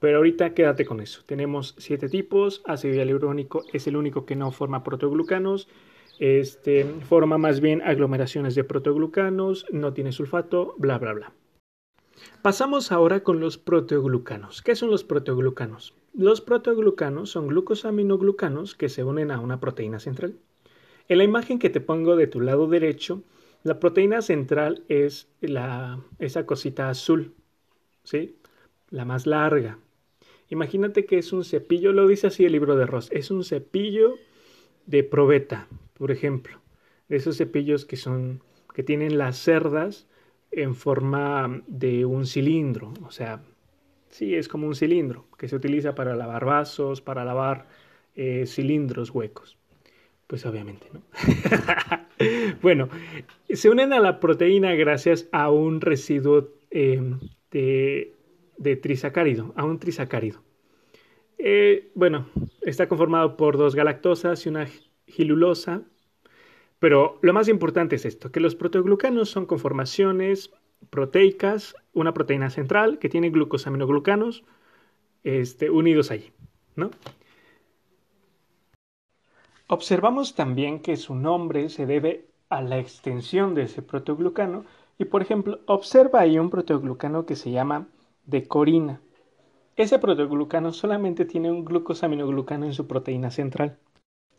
Pero 0.00 0.16
ahorita 0.16 0.54
quédate 0.54 0.84
con 0.86 1.00
eso. 1.00 1.22
Tenemos 1.26 1.74
siete 1.78 2.08
tipos. 2.08 2.62
Ácido 2.66 2.94
hialurónico 2.94 3.62
es 3.72 3.86
el 3.86 3.96
único 3.96 4.24
que 4.26 4.34
no 4.34 4.50
forma 4.50 4.82
protoglucanos. 4.82 5.68
Este, 6.18 6.84
forma 7.08 7.38
más 7.38 7.60
bien 7.60 7.80
aglomeraciones 7.80 8.54
de 8.54 8.62
protoglucanos, 8.62 9.64
no 9.72 9.94
tiene 9.94 10.12
sulfato, 10.12 10.74
bla, 10.76 10.98
bla, 10.98 11.14
bla. 11.14 11.32
Pasamos 12.42 12.92
ahora 12.92 13.20
con 13.20 13.40
los 13.40 13.56
proteoglucanos. 13.56 14.60
¿Qué 14.60 14.74
son 14.74 14.90
los 14.90 15.02
proteoglucanos? 15.02 15.94
Los 16.12 16.42
proteoglucanos 16.42 17.30
son 17.30 17.48
glucosaminoglucanos 17.48 18.74
que 18.74 18.90
se 18.90 19.02
unen 19.02 19.30
a 19.30 19.40
una 19.40 19.60
proteína 19.60 19.98
central. 19.98 20.36
En 21.08 21.18
la 21.18 21.24
imagen 21.24 21.58
que 21.58 21.70
te 21.70 21.80
pongo 21.80 22.16
de 22.16 22.26
tu 22.26 22.40
lado 22.40 22.66
derecho, 22.68 23.22
la 23.62 23.80
proteína 23.80 24.20
central 24.20 24.84
es 24.88 25.28
la, 25.40 26.00
esa 26.18 26.44
cosita 26.44 26.90
azul, 26.90 27.32
¿sí? 28.04 28.36
La 28.90 29.06
más 29.06 29.26
larga. 29.26 29.78
Imagínate 30.50 31.06
que 31.06 31.18
es 31.18 31.32
un 31.32 31.44
cepillo, 31.44 31.92
lo 31.92 32.06
dice 32.06 32.26
así 32.26 32.44
el 32.44 32.52
libro 32.52 32.76
de 32.76 32.84
Ross, 32.84 33.08
es 33.12 33.30
un 33.30 33.44
cepillo 33.44 34.16
de 34.86 35.04
probeta, 35.04 35.68
por 35.94 36.10
ejemplo, 36.10 36.58
esos 37.08 37.36
cepillos 37.36 37.84
que 37.84 37.96
son 37.96 38.42
que 38.74 38.82
tienen 38.82 39.18
las 39.18 39.36
cerdas 39.36 40.06
en 40.52 40.74
forma 40.74 41.62
de 41.66 42.04
un 42.04 42.26
cilindro, 42.26 42.92
o 43.06 43.10
sea, 43.10 43.42
sí, 44.08 44.34
es 44.34 44.48
como 44.48 44.66
un 44.66 44.74
cilindro 44.74 45.26
que 45.38 45.48
se 45.48 45.56
utiliza 45.56 45.94
para 45.94 46.16
lavar 46.16 46.44
vasos, 46.44 47.00
para 47.00 47.24
lavar 47.24 47.68
eh, 48.16 48.44
cilindros 48.46 49.10
huecos. 49.10 49.56
Pues 50.26 50.46
obviamente, 50.46 50.86
¿no? 50.92 51.02
bueno, 52.62 52.88
se 53.48 53.68
unen 53.68 53.92
a 53.92 53.98
la 53.98 54.20
proteína 54.20 54.74
gracias 54.74 55.28
a 55.32 55.50
un 55.50 55.80
residuo 55.80 56.50
em, 56.70 57.18
de, 57.50 58.14
de, 58.60 58.76
trisacárido, 58.76 59.52
a 59.56 59.64
un 59.64 59.78
trisacárido. 59.78 60.42
Eh, 61.38 61.90
bueno, 61.94 62.28
está 62.60 62.86
conformado 62.86 63.36
por 63.36 63.56
dos 63.56 63.74
galactosas 63.74 64.44
y 64.44 64.50
una 64.50 64.68
gilulosa. 65.06 65.82
Pero 66.78 67.18
lo 67.20 67.32
más 67.32 67.48
importante 67.48 67.96
es 67.96 68.04
esto, 68.06 68.30
que 68.32 68.40
los 68.40 68.54
proteoglucanos 68.54 69.28
son 69.30 69.44
conformaciones 69.44 70.50
proteicas, 70.88 71.74
una 71.92 72.14
proteína 72.14 72.48
central 72.48 72.98
que 72.98 73.10
tiene 73.10 73.30
glucosaminoglucanos 73.30 74.44
este, 75.22 75.68
unidos 75.68 76.10
allí, 76.10 76.32
¿no? 76.76 76.90
Observamos 79.66 80.34
también 80.34 80.80
que 80.80 80.96
su 80.96 81.14
nombre 81.14 81.68
se 81.68 81.86
debe 81.86 82.26
a 82.48 82.62
la 82.62 82.78
extensión 82.78 83.54
de 83.54 83.64
ese 83.64 83.82
proteoglucano 83.82 84.64
y 84.98 85.04
por 85.04 85.22
ejemplo, 85.22 85.60
observa 85.66 86.20
ahí 86.20 86.38
un 86.38 86.50
proteoglucano 86.50 87.24
que 87.24 87.36
se 87.36 87.50
llama 87.50 87.88
decorina. 88.24 89.00
Ese 89.76 89.98
proteoglucano 89.98 90.72
solamente 90.72 91.24
tiene 91.24 91.50
un 91.50 91.64
glucosaminoglucano 91.64 92.66
en 92.66 92.74
su 92.74 92.86
proteína 92.86 93.30
central. 93.30 93.78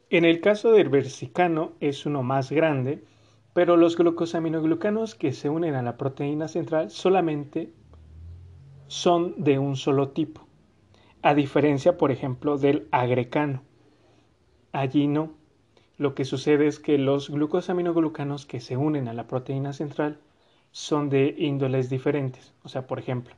En 0.09 0.25
el 0.25 0.41
caso 0.41 0.71
del 0.71 0.89
versicano 0.89 1.71
es 1.79 2.05
uno 2.05 2.21
más 2.21 2.51
grande, 2.51 3.03
pero 3.53 3.77
los 3.77 3.97
glucosaminoglucanos 3.97 5.15
que 5.15 5.33
se 5.33 5.49
unen 5.49 5.75
a 5.75 5.81
la 5.81 5.97
proteína 5.97 6.47
central 6.47 6.89
solamente 6.89 7.73
son 8.87 9.35
de 9.37 9.57
un 9.57 9.77
solo 9.77 10.09
tipo, 10.09 10.45
a 11.21 11.33
diferencia, 11.33 11.97
por 11.97 12.11
ejemplo, 12.11 12.57
del 12.57 12.87
agrecano. 12.91 13.63
Allí 14.73 15.07
no. 15.07 15.33
Lo 15.97 16.13
que 16.15 16.25
sucede 16.25 16.67
es 16.67 16.79
que 16.79 16.97
los 16.97 17.29
glucosaminoglucanos 17.29 18.45
que 18.45 18.59
se 18.59 18.75
unen 18.77 19.07
a 19.07 19.13
la 19.13 19.27
proteína 19.27 19.71
central 19.71 20.19
son 20.71 21.09
de 21.09 21.35
índoles 21.37 21.89
diferentes. 21.89 22.53
O 22.63 22.69
sea, 22.69 22.87
por 22.87 22.99
ejemplo, 22.99 23.35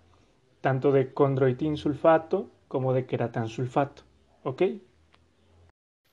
tanto 0.64 0.94
de 0.94 1.14
condroitin 1.14 1.76
sulfato 1.76 2.48
como 2.70 2.94
de 2.94 3.06
queratansulfato. 3.06 4.04
¿Ok? 4.44 4.62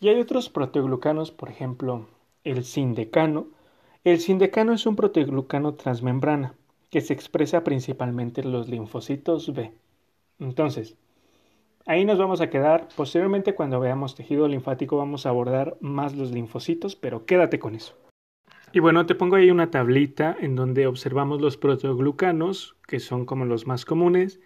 Y 0.00 0.09
hay 0.09 0.21
otros 0.21 0.49
proteoglucanos, 0.49 1.30
por 1.30 1.50
ejemplo, 1.50 2.09
el 2.42 2.64
sindecano. 2.64 3.47
El 4.02 4.19
sindecano 4.19 4.73
es 4.73 4.87
un 4.87 4.97
proteoglucano 4.97 5.75
transmembrana 5.75 6.54
que 6.90 7.00
se 7.00 7.12
expresa 7.12 7.62
principalmente 7.62 8.40
en 8.40 8.50
los 8.50 8.69
linfocitos 8.69 9.54
B. 9.54 9.73
Entonces, 10.40 10.97
ahí 11.87 12.04
nos 12.04 12.19
vamos 12.19 12.40
a 12.40 12.50
quedar. 12.50 12.88
Posteriormente, 12.97 13.54
cuando 13.54 13.78
veamos 13.78 14.16
tejido 14.16 14.49
linfático, 14.49 14.97
vamos 14.97 15.26
a 15.26 15.28
abordar 15.28 15.76
más 15.80 16.16
los 16.16 16.33
linfocitos, 16.33 16.97
pero 16.97 17.25
quédate 17.25 17.61
con 17.61 17.76
eso. 17.76 17.95
Y 18.72 18.78
bueno, 18.80 19.06
te 19.06 19.14
pongo 19.14 19.36
ahí 19.36 19.50
una 19.50 19.70
tablita 19.70 20.36
en 20.38 20.54
donde 20.54 20.86
observamos 20.86 21.40
los 21.40 21.56
proteoglucanos, 21.56 22.76
que 22.86 23.00
son 23.00 23.26
como 23.26 23.44
los 23.44 23.66
más 23.66 23.84
comunes. 23.84 24.40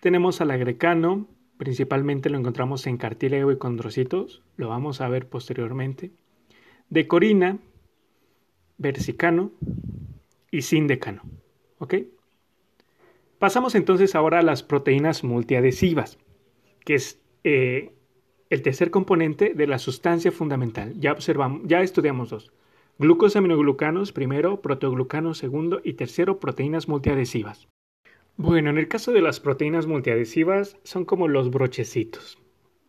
Tenemos 0.00 0.40
al 0.40 0.50
agrecano, 0.50 1.28
Principalmente 1.60 2.30
lo 2.30 2.38
encontramos 2.38 2.86
en 2.86 2.96
cartílago 2.96 3.52
y 3.52 3.58
condrocitos, 3.58 4.42
lo 4.56 4.70
vamos 4.70 5.02
a 5.02 5.10
ver 5.10 5.28
posteriormente. 5.28 6.10
De 6.88 7.06
corina, 7.06 7.58
versicano 8.78 9.52
y 10.50 10.62
sindecano. 10.62 11.20
¿Ok? 11.76 11.96
Pasamos 13.38 13.74
entonces 13.74 14.14
ahora 14.14 14.38
a 14.38 14.42
las 14.42 14.62
proteínas 14.62 15.22
multiadhesivas, 15.22 16.16
que 16.86 16.94
es 16.94 17.20
eh, 17.44 17.92
el 18.48 18.62
tercer 18.62 18.90
componente 18.90 19.52
de 19.52 19.66
la 19.66 19.78
sustancia 19.78 20.32
fundamental. 20.32 20.98
Ya 20.98 21.12
observamos, 21.12 21.60
ya 21.66 21.82
estudiamos 21.82 22.30
dos. 22.30 22.54
Glucosaminoglucanos 23.00 24.12
primero, 24.12 24.60
proteoglucanos 24.60 25.38
segundo 25.38 25.80
y 25.82 25.94
tercero 25.94 26.38
proteínas 26.38 26.86
multiadhesivas. 26.86 27.66
Bueno, 28.36 28.68
en 28.68 28.76
el 28.76 28.88
caso 28.88 29.10
de 29.12 29.22
las 29.22 29.40
proteínas 29.40 29.86
multiadhesivas 29.86 30.76
son 30.82 31.06
como 31.06 31.26
los 31.26 31.50
brochecitos. 31.50 32.38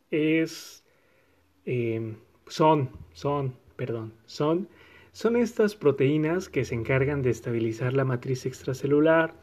Es, 0.10 0.84
em, 1.63 2.18
son, 2.46 2.89
son, 3.13 3.56
perdón, 3.77 4.12
son, 4.25 4.68
son 5.13 5.38
estas 5.38 5.77
proteínas 5.77 6.50
que 6.50 6.65
se 6.65 6.75
encargan 6.75 7.22
de 7.22 7.30
estabilizar 7.30 7.94
la 7.94 8.03
matriz 8.03 8.46
extracelular, 8.46 9.34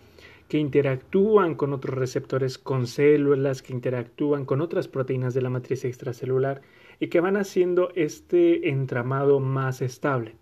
que 0.49 0.59
interactúan 0.59 1.55
con 1.55 1.73
otros 1.73 1.97
receptores 1.97 2.59
con 2.59 2.87
células, 2.87 3.63
que 3.63 3.73
interactúan 3.73 4.45
con 4.45 4.61
otras 4.61 4.87
proteínas 4.87 5.33
de 5.33 5.41
la 5.41 5.49
matriz 5.49 5.87
extracelular 5.87 6.61
y 7.01 7.09
que 7.09 7.21
van 7.21 7.39
haciendo 7.39 7.91
este 7.95 8.69
entramado 8.69 9.41
más 9.41 9.81
estable. 9.81 10.37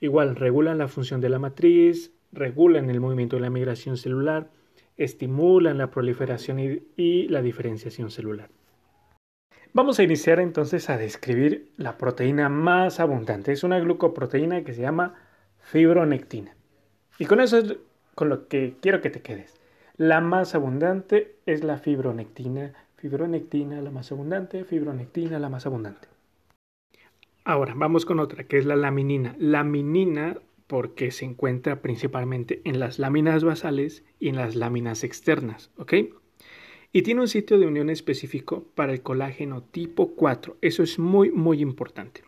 Igual, 0.00 0.34
regulan 0.36 0.78
la 0.78 0.88
función 0.88 1.20
de 1.20 1.28
la 1.28 1.38
matriz, 1.38 2.12
regulan 2.32 2.88
el 2.88 3.00
movimiento 3.00 3.36
de 3.36 3.42
la 3.42 3.50
migración 3.50 3.98
celular, 3.98 4.50
estimulan 4.96 5.78
la 5.78 5.90
proliferación 5.90 6.58
y, 6.96 7.28
la 7.28 7.42
diferenciación 7.42 8.10
celular. 8.10 8.48
Vamos 9.72 9.98
a 9.98 10.02
iniciar 10.02 10.40
entonces 10.40 10.90
a 10.90 10.96
describir 10.96 11.70
la 11.76 11.96
proteína 11.96 12.48
más 12.48 12.98
abundante. 12.98 13.52
Es 13.52 13.62
una 13.62 13.78
glucoproteína 13.78 14.64
que 14.64 14.74
se 14.74 14.82
llama 14.82 15.14
fibronectina. 15.58 16.56
Y 17.18 17.26
con 17.26 17.40
eso 17.40 17.58
es 17.58 17.76
con 18.14 18.28
lo 18.28 18.48
que 18.48 18.76
quiero 18.80 19.00
que 19.00 19.10
te 19.10 19.22
quedes. 19.22 19.54
La 19.96 20.20
más 20.20 20.54
abundante 20.54 21.36
es 21.46 21.62
la 21.62 21.78
fibronectina. 21.78 22.72
Fibronectina, 22.96 23.80
la 23.80 23.90
más 23.90 24.10
abundante. 24.10 24.64
Fibronectina, 24.64 25.38
la 25.38 25.48
más 25.48 25.66
abundante. 25.66 26.08
Ahora, 27.44 27.74
vamos 27.74 28.04
con 28.04 28.20
otra, 28.20 28.44
que 28.44 28.58
es 28.58 28.66
la 28.66 28.76
laminina. 28.76 29.34
Laminina 29.38 30.38
porque 30.66 31.10
se 31.10 31.24
encuentra 31.24 31.82
principalmente 31.82 32.60
en 32.64 32.78
las 32.78 32.98
láminas 32.98 33.42
basales 33.42 34.04
y 34.20 34.28
en 34.28 34.36
las 34.36 34.54
láminas 34.54 35.02
externas, 35.02 35.70
¿ok? 35.76 35.94
Y 36.92 37.02
tiene 37.02 37.22
un 37.22 37.28
sitio 37.28 37.58
de 37.58 37.66
unión 37.66 37.88
específico 37.88 38.66
para 38.74 38.92
el 38.92 39.02
colágeno 39.02 39.62
tipo 39.62 40.14
4. 40.14 40.58
Eso 40.60 40.82
es 40.82 40.98
muy, 40.98 41.30
muy 41.30 41.60
importante. 41.60 42.22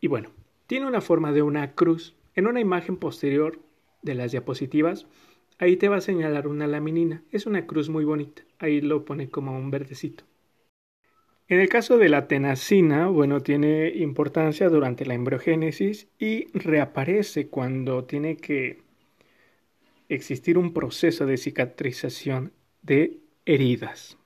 Y 0.00 0.08
bueno, 0.08 0.30
tiene 0.66 0.86
una 0.86 1.00
forma 1.00 1.32
de 1.32 1.42
una 1.42 1.72
cruz. 1.74 2.14
En 2.34 2.46
una 2.46 2.60
imagen 2.60 2.96
posterior 2.96 3.58
de 4.02 4.14
las 4.14 4.32
diapositivas, 4.32 5.06
ahí 5.58 5.76
te 5.76 5.88
va 5.88 5.96
a 5.96 6.00
señalar 6.00 6.46
una 6.46 6.66
laminina. 6.66 7.22
Es 7.30 7.46
una 7.46 7.66
cruz 7.66 7.88
muy 7.88 8.04
bonita. 8.04 8.42
Ahí 8.58 8.80
lo 8.80 9.04
pone 9.04 9.30
como 9.30 9.56
un 9.56 9.70
verdecito. 9.70 10.24
En 11.50 11.60
el 11.60 11.70
caso 11.70 11.96
de 11.96 12.10
la 12.10 12.28
tenacina, 12.28 13.06
bueno, 13.06 13.40
tiene 13.40 13.88
importancia 13.88 14.68
durante 14.68 15.06
la 15.06 15.14
embriogénesis 15.14 16.06
y 16.18 16.46
reaparece 16.52 17.48
cuando 17.48 18.04
tiene 18.04 18.36
que 18.36 18.82
existir 20.10 20.58
un 20.58 20.74
proceso 20.74 21.24
de 21.24 21.38
cicatrización 21.38 22.52
de 22.82 23.20
heridas. 23.46 24.18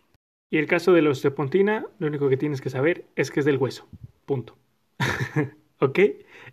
Y 0.51 0.59
el 0.59 0.67
caso 0.67 0.93
de 0.93 1.03
la 1.03 1.11
osteopontina, 1.11 1.87
lo 2.01 2.09
único 2.09 2.29
que 2.29 2.37
tienes 2.37 2.61
que 2.61 2.71
saber 2.71 3.05
es 3.15 3.31
que 3.31 3.39
es 3.39 3.47
del 3.47 3.59
hueso. 3.59 3.89
Punto. 4.27 4.57
¿Ok? 5.79 6.01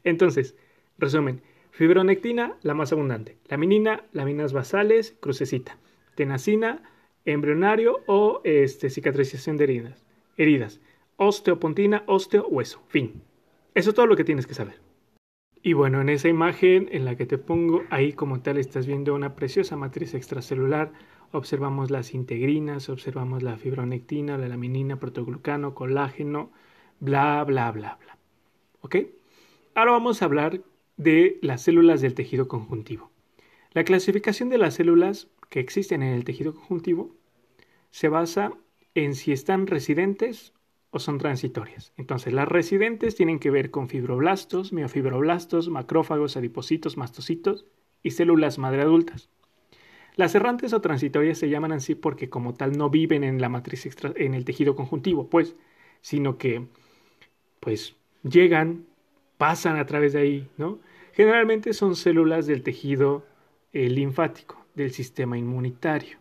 Entonces, 0.03 0.55
resumen. 0.99 1.41
Fibronectina, 1.71 2.57
la 2.61 2.75
más 2.75 2.91
abundante. 2.91 3.37
Laminina, 3.47 4.03
laminas 4.13 4.53
basales, 4.53 5.15
crucecita. 5.19 5.79
Tenacina, 6.13 6.83
embrionario 7.25 8.03
o 8.05 8.41
este, 8.43 8.91
cicatrización 8.91 9.57
de 9.57 9.63
heridas. 9.63 10.08
Heridas. 10.39 10.79
Osteopontina, 11.17 12.03
osteo, 12.07 12.47
hueso. 12.47 12.81
Fin. 12.87 13.21
Eso 13.75 13.89
es 13.89 13.95
todo 13.95 14.07
lo 14.07 14.15
que 14.15 14.23
tienes 14.23 14.47
que 14.47 14.53
saber. 14.53 14.79
Y 15.61 15.73
bueno, 15.73 15.99
en 15.99 16.07
esa 16.07 16.29
imagen 16.29 16.87
en 16.93 17.03
la 17.03 17.17
que 17.17 17.25
te 17.25 17.37
pongo, 17.37 17.83
ahí 17.89 18.13
como 18.13 18.41
tal 18.41 18.57
estás 18.57 18.87
viendo 18.87 19.13
una 19.13 19.35
preciosa 19.35 19.75
matriz 19.75 20.13
extracelular. 20.13 20.93
Observamos 21.33 21.91
las 21.91 22.13
integrinas, 22.13 22.87
observamos 22.87 23.43
la 23.43 23.57
fibronectina, 23.57 24.37
la 24.37 24.47
laminina, 24.47 24.95
protoglucano, 24.97 25.75
colágeno, 25.75 26.51
bla, 27.01 27.43
bla, 27.43 27.69
bla, 27.71 27.97
bla. 28.01 28.17
¿Ok? 28.79 28.95
Ahora 29.75 29.91
vamos 29.91 30.21
a 30.21 30.25
hablar 30.25 30.61
de 30.95 31.37
las 31.41 31.63
células 31.63 31.99
del 31.99 32.13
tejido 32.13 32.47
conjuntivo. 32.47 33.11
La 33.73 33.83
clasificación 33.83 34.47
de 34.47 34.57
las 34.57 34.75
células 34.75 35.27
que 35.49 35.59
existen 35.59 36.01
en 36.01 36.13
el 36.13 36.23
tejido 36.23 36.55
conjuntivo 36.55 37.13
se 37.91 38.07
basa 38.07 38.53
en 38.95 39.15
si 39.15 39.31
están 39.31 39.67
residentes 39.67 40.53
o 40.91 40.99
son 40.99 41.17
transitorias. 41.17 41.93
Entonces, 41.97 42.33
las 42.33 42.47
residentes 42.47 43.15
tienen 43.15 43.39
que 43.39 43.51
ver 43.51 43.71
con 43.71 43.89
fibroblastos, 43.89 44.73
miofibroblastos, 44.73 45.69
macrófagos, 45.69 46.35
adipocitos, 46.37 46.97
mastocitos 46.97 47.65
y 48.01 48.11
células 48.11 48.57
madre 48.57 48.81
adultas. 48.81 49.29
Las 50.15 50.35
errantes 50.35 50.73
o 50.73 50.81
transitorias 50.81 51.37
se 51.37 51.49
llaman 51.49 51.71
así 51.71 51.95
porque 51.95 52.29
como 52.29 52.53
tal 52.53 52.77
no 52.77 52.89
viven 52.89 53.23
en 53.23 53.39
la 53.39 53.49
matriz 53.49 53.85
extra, 53.85 54.11
en 54.15 54.33
el 54.33 54.45
tejido 54.45 54.75
conjuntivo, 54.75 55.29
pues, 55.29 55.55
sino 56.01 56.37
que 56.37 56.67
pues 57.59 57.95
llegan, 58.23 58.85
pasan 59.37 59.77
a 59.77 59.85
través 59.85 60.13
de 60.13 60.19
ahí, 60.19 60.49
¿no? 60.57 60.79
Generalmente 61.13 61.73
son 61.73 61.95
células 61.95 62.47
del 62.47 62.63
tejido 62.63 63.25
eh, 63.73 63.89
linfático, 63.89 64.65
del 64.75 64.91
sistema 64.91 65.37
inmunitario. 65.37 66.17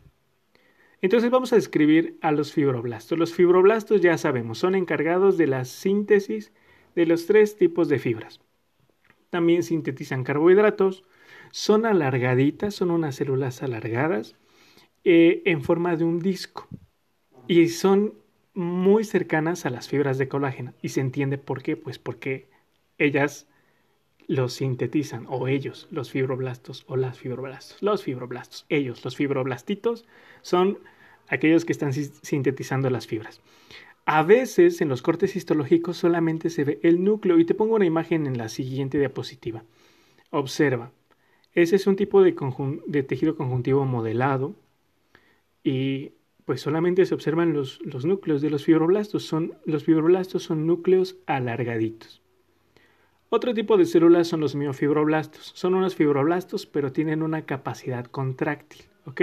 Entonces 1.00 1.31
vamos 1.31 1.52
a 1.52 1.57
describir 1.57 2.19
a 2.23 2.33
los 2.33 2.52
fibroblastos. 2.52 3.19
Los 3.19 3.35
fibroblastos 3.35 4.00
ya 4.00 4.19
sabemos, 4.19 4.59
son 4.59 4.75
encargados 4.75 5.38
de 5.38 5.47
la 5.47 5.64
síntesis 5.64 6.52
de 6.95 7.07
los 7.07 7.26
tres 7.26 7.57
tipos 7.57 7.88
de 7.88 7.99
fibras. 7.99 8.40
También 9.31 9.62
sintetizan 9.62 10.25
carbohidratos, 10.25 11.05
son 11.52 11.87
alargaditas, 11.87 12.75
son 12.75 12.90
unas 12.90 13.17
células 13.17 13.62
alargadas 13.62 14.37
eh, 15.05 15.43
en 15.45 15.62
forma 15.62 15.97
de 15.97 16.05
un 16.05 16.19
disco 16.19 16.67
y 17.47 17.69
son 17.69 18.14
muy 18.55 19.05
cercanas 19.05 19.66
a 19.66 19.70
las 19.70 19.88
fibras 19.88 20.18
de 20.18 20.29
colágeno. 20.29 20.75
¿Y 20.83 20.88
se 20.88 21.01
entiende 21.01 21.38
por 21.38 21.62
qué? 21.62 21.77
Pues 21.77 21.99
porque 21.99 22.49
ellas 22.99 23.46
los 24.27 24.55
sintetizan, 24.55 25.27
o 25.29 25.49
ellos, 25.49 25.88
los 25.90 26.11
fibroblastos, 26.11 26.85
o 26.87 26.96
las 26.96 27.18
fibroblastos, 27.18 27.83
los 27.83 28.03
fibroblastos, 28.03 28.66
ellos, 28.68 29.03
los 29.05 29.16
fibroblastitos, 29.16 30.07
son 30.42 30.79
aquellos 31.29 31.64
que 31.64 31.73
están 31.73 31.93
sintetizando 31.93 32.91
las 32.91 33.07
fibras. 33.07 33.41
A 34.05 34.23
veces 34.23 34.81
en 34.81 34.88
los 34.88 35.03
cortes 35.03 35.37
histológicos 35.37 35.99
solamente 35.99 36.49
se 36.51 36.64
ve 36.64 36.81
el 36.83 37.05
núcleo 37.05 37.38
y 37.38 37.45
te 37.45 37.55
pongo 37.55 37.75
una 37.75 37.85
imagen 37.85 38.27
en 38.27 38.38
la 38.38 38.49
siguiente 38.49 38.99
diapositiva. 38.99 39.64
Observa, 40.31 40.93
ese 41.53 41.77
es 41.77 41.87
un 41.87 41.97
tipo 41.97 42.23
de, 42.23 43.03
tejido 43.03 43.37
conjuntivo 43.37 43.85
modelado 43.85 44.55
y 45.62 46.12
pues 46.45 46.62
solamente 46.62 47.05
se 47.05 47.14
observan 47.14 47.53
los, 47.53 47.81
los 47.85 48.07
núcleos 48.07 48.41
de 48.41 48.49
los 48.49 48.64
fibroblastos. 48.64 49.25
Son, 49.25 49.55
los 49.67 49.85
fibroblastos 49.85 50.43
son 50.43 50.67
núcleos 50.67 51.17
alargaditos. 51.27 52.23
Otro 53.31 53.53
tipo 53.53 53.77
de 53.77 53.85
células 53.85 54.27
son 54.27 54.41
los 54.41 54.55
miofibroblastos. 54.55 55.53
Son 55.55 55.75
unos 55.75 55.95
fibroblastos, 55.95 56.64
pero 56.64 56.93
tienen 56.93 57.23
una 57.23 57.45
capacidad 57.45 58.07
contráctil, 58.07 58.87
¿ok? 59.05 59.21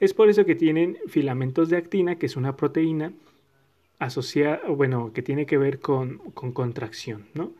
Es 0.00 0.14
por 0.14 0.28
eso 0.28 0.44
que 0.44 0.54
tienen 0.54 0.98
filamentos 1.06 1.68
de 1.68 1.76
actina, 1.76 2.16
que 2.16 2.26
es 2.26 2.36
una 2.36 2.56
proteína 2.56 3.12
asociada, 3.98 4.60
bueno, 4.68 5.12
que 5.12 5.22
tiene 5.22 5.46
que 5.46 5.58
ver 5.58 5.80
con, 5.80 6.18
con 6.34 6.52
contracción, 6.52 7.26
¿no? 7.34 7.52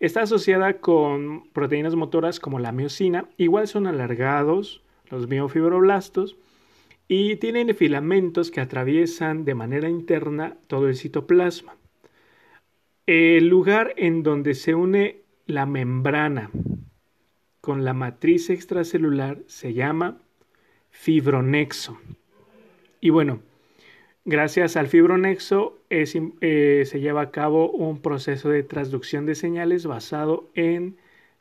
Está 0.00 0.22
asociada 0.22 0.80
con 0.80 1.48
proteínas 1.52 1.94
motoras 1.94 2.40
como 2.40 2.58
la 2.58 2.72
miocina. 2.72 3.28
Igual 3.36 3.68
son 3.68 3.86
alargados 3.86 4.82
los 5.10 5.28
miofibroblastos 5.28 6.36
y 7.06 7.36
tienen 7.36 7.74
filamentos 7.74 8.50
que 8.50 8.60
atraviesan 8.60 9.44
de 9.44 9.54
manera 9.54 9.88
interna 9.88 10.56
todo 10.66 10.88
el 10.88 10.96
citoplasma. 10.96 11.76
El 13.06 13.48
lugar 13.48 13.94
en 13.96 14.22
donde 14.22 14.54
se 14.54 14.74
une 14.74 15.20
la 15.46 15.66
membrana 15.66 16.50
con 17.60 17.84
la 17.84 17.92
matriz 17.92 18.50
extracelular 18.50 19.38
se 19.46 19.74
llama 19.74 20.18
fibronexo. 20.92 21.98
Y 23.00 23.10
bueno, 23.10 23.40
gracias 24.24 24.76
al 24.76 24.86
fibronexo 24.86 25.80
eh, 25.90 26.06
se 26.06 27.00
lleva 27.00 27.22
a 27.22 27.30
cabo 27.32 27.70
un 27.72 28.00
proceso 28.00 28.48
de 28.48 28.62
transducción 28.62 29.26
de 29.26 29.34
señales 29.34 29.86
basado 29.86 30.48
en 30.54 30.96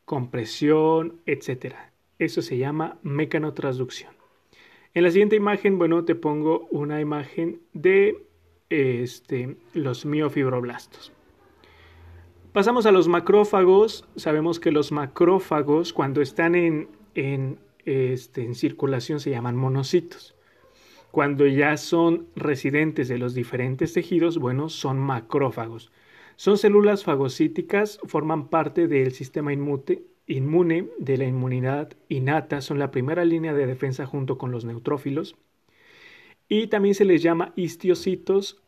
compresión, 0.06 1.22
etc. 1.28 1.76
Eso 2.18 2.42
se 2.42 2.58
llama 2.58 2.98
mecanotransducción. 3.04 4.14
En 4.94 5.04
la 5.04 5.12
siguiente 5.12 5.36
imagen, 5.36 5.78
bueno, 5.78 6.04
te 6.04 6.16
pongo 6.16 6.68
una 6.72 7.00
imagen 7.00 7.62
de 7.74 8.26
este, 8.70 9.56
los 9.74 10.06
miofibroblastos. 10.06 11.14
Pasamos 12.52 12.86
a 12.86 12.92
los 12.92 13.08
macrófagos. 13.08 14.06
Sabemos 14.18 14.60
que 14.60 14.72
los 14.72 14.92
macrófagos, 14.92 15.94
cuando 15.94 16.22
están 16.22 16.56
en, 16.56 16.90
en, 17.16 17.60
este, 17.86 18.44
en 18.44 18.56
circulación, 18.56 19.20
se 19.20 19.32
llaman 19.32 19.56
monocitos. 19.56 20.36
Cuando 21.12 21.46
ya 21.46 21.76
son 21.76 22.28
residentes 22.36 23.10
de 23.10 23.18
los 23.18 23.34
diferentes 23.34 23.94
tejidos, 23.94 24.38
bueno, 24.38 24.70
son 24.70 24.98
macrófagos. 24.98 25.92
Son 26.38 26.58
células 26.58 27.04
fagocíticas, 27.04 28.00
forman 28.06 28.48
parte 28.48 28.88
del 28.88 29.12
sistema 29.12 29.54
inmune, 29.54 30.90
de 30.98 31.18
la 31.18 31.26
inmunidad 31.26 31.94
innata, 32.08 32.62
son 32.62 32.80
la 32.80 32.92
primera 32.92 33.26
línea 33.26 33.54
de 33.54 33.68
defensa 33.68 34.06
junto 34.06 34.38
con 34.38 34.52
los 34.52 34.64
neutrófilos. 34.64 35.36
Y 36.48 36.68
también 36.68 36.96
se 36.96 37.06
les 37.06 37.22
llama 37.22 37.54
histiocitos 37.56 38.62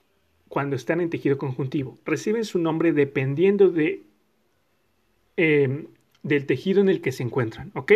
cuando 0.50 0.76
están 0.76 1.02
en 1.02 1.10
tejido 1.10 1.38
conjuntivo. 1.38 1.98
Reciben 2.06 2.46
su 2.46 2.60
nombre 2.60 2.94
dependiendo 2.94 3.70
de, 3.70 4.04
em, 5.38 5.88
del 6.22 6.46
tejido 6.46 6.82
en 6.82 6.90
el 6.90 7.02
que 7.02 7.12
se 7.12 7.24
encuentran, 7.24 7.72
¿ok? 7.74 7.92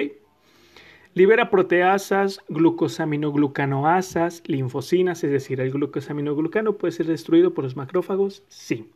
Libera 1.18 1.50
proteasas, 1.50 2.42
glucosaminoglucanoasas, 2.48 4.44
linfocinas, 4.46 5.24
es 5.24 5.32
decir, 5.32 5.60
el 5.60 5.72
glucosaminoglucano 5.72 6.78
puede 6.78 6.92
ser 6.92 7.08
destruido 7.08 7.56
por 7.56 7.64
los 7.64 7.76
macrófagos, 7.76 8.44
sí. 8.50 8.92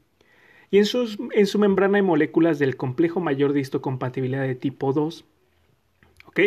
Y 0.69 0.77
en, 0.77 0.85
en 1.31 1.47
su 1.47 1.57
membrana 1.57 1.97
hay 1.97 2.03
moléculas 2.03 2.59
del 2.59 2.77
complejo 2.77 3.21
mayor 3.21 3.53
de 3.53 3.61
histocompatibilidad 3.61 4.43
de 4.43 4.53
tipo 4.53 4.93
2, 4.93 5.25
¿ok? 6.27 6.39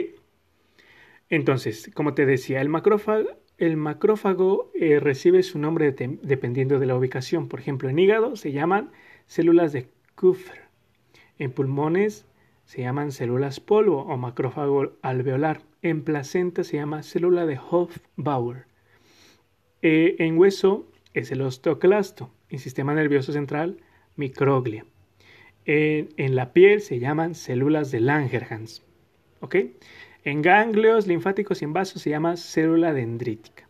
Entonces, 1.28 1.90
como 1.92 2.14
te 2.14 2.24
decía, 2.24 2.60
el 2.60 2.68
macrófago 2.68 3.30
el 3.58 3.76
macrófago 3.76 4.70
eh, 4.74 5.00
recibe 5.00 5.42
su 5.42 5.58
nombre 5.58 5.90
dependiendo 5.90 6.78
de 6.78 6.86
la 6.86 6.94
ubicación. 6.94 7.48
Por 7.48 7.58
ejemplo, 7.58 7.88
en 7.88 7.98
hígado 7.98 8.36
se 8.36 8.52
llaman 8.52 8.92
células 9.26 9.72
de 9.72 9.88
Kupffer. 10.14 10.68
En 11.40 11.50
pulmones 11.50 12.26
se 12.64 12.82
llaman 12.82 13.12
células 13.12 13.60
polvo 13.60 14.02
o 14.02 14.16
macrófago 14.16 14.92
alveolar. 15.02 15.62
En 15.82 16.02
placenta 16.02 16.64
se 16.64 16.76
llama 16.76 17.02
célula 17.02 17.46
de 17.46 17.58
Hofbauer. 17.58 18.66
Eh, 19.82 20.16
en 20.18 20.38
hueso 20.38 20.86
es 21.12 21.30
el 21.30 21.42
osteoclasto. 21.42 22.30
En 22.48 22.58
sistema 22.58 22.94
nervioso 22.94 23.32
central, 23.32 23.78
microglia. 24.16 24.86
En, 25.66 26.34
la 26.34 26.52
piel 26.52 26.80
se 26.80 26.98
llaman 26.98 27.34
células 27.34 27.90
de 27.90 28.00
Langerhans. 28.00 28.82
¿Ok? 29.40 29.56
En 30.24 30.42
ganglios 30.42 31.06
linfáticos 31.06 31.60
y 31.60 31.64
en 31.64 31.72
vasos 31.72 32.02
se 32.02 32.10
llama 32.10 32.36
célula 32.36 32.92
dendrítica. 32.92 33.68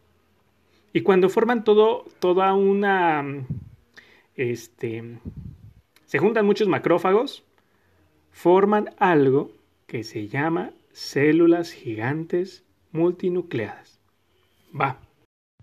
Y 0.92 1.00
cuando 1.00 1.28
forman 1.28 1.64
todo, 1.64 2.04
toda 2.20 2.54
una... 2.54 3.24
Este, 4.36 5.18
se 6.06 6.18
juntan 6.18 6.46
muchos 6.46 6.68
macrófagos, 6.68 7.43
forman 8.34 8.90
algo 8.98 9.52
que 9.86 10.02
se 10.02 10.26
llama 10.26 10.72
células 10.92 11.70
gigantes 11.70 12.64
multinucleadas. 12.90 14.00
Va. 14.78 14.98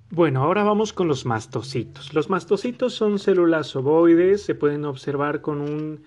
Bueno, 0.09 0.41
ahora 0.41 0.63
vamos 0.63 0.93
con 0.93 1.09
los 1.09 1.25
mastocitos. 1.25 2.13
Los 2.13 2.29
mastocitos 2.29 2.93
son 2.93 3.19
células 3.19 3.75
ovoides, 3.75 4.41
se 4.41 4.55
pueden 4.55 4.85
observar 4.85 5.41
con 5.41 5.59
un 5.59 6.03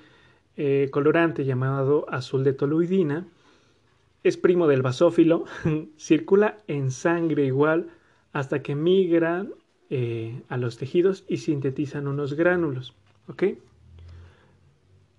eh, 0.57 0.89
colorante 0.91 1.45
llamado 1.45 2.07
azul 2.09 2.45
de 2.45 2.55
toluidina. 2.55 3.27
Es 4.23 4.39
primo 4.39 4.67
del 4.67 4.81
basófilo, 4.81 5.45
circula 5.99 6.59
en 6.67 6.91
sangre 6.91 7.45
igual 7.45 7.91
hasta 8.33 8.63
que 8.63 8.75
migran 8.75 9.53
eh, 9.91 10.43
a 10.49 10.57
los 10.57 10.79
tejidos 10.79 11.25
y 11.29 11.37
sintetizan 11.37 12.09
unos 12.09 12.33
gránulos. 12.33 12.95
¿Ok? 13.29 13.45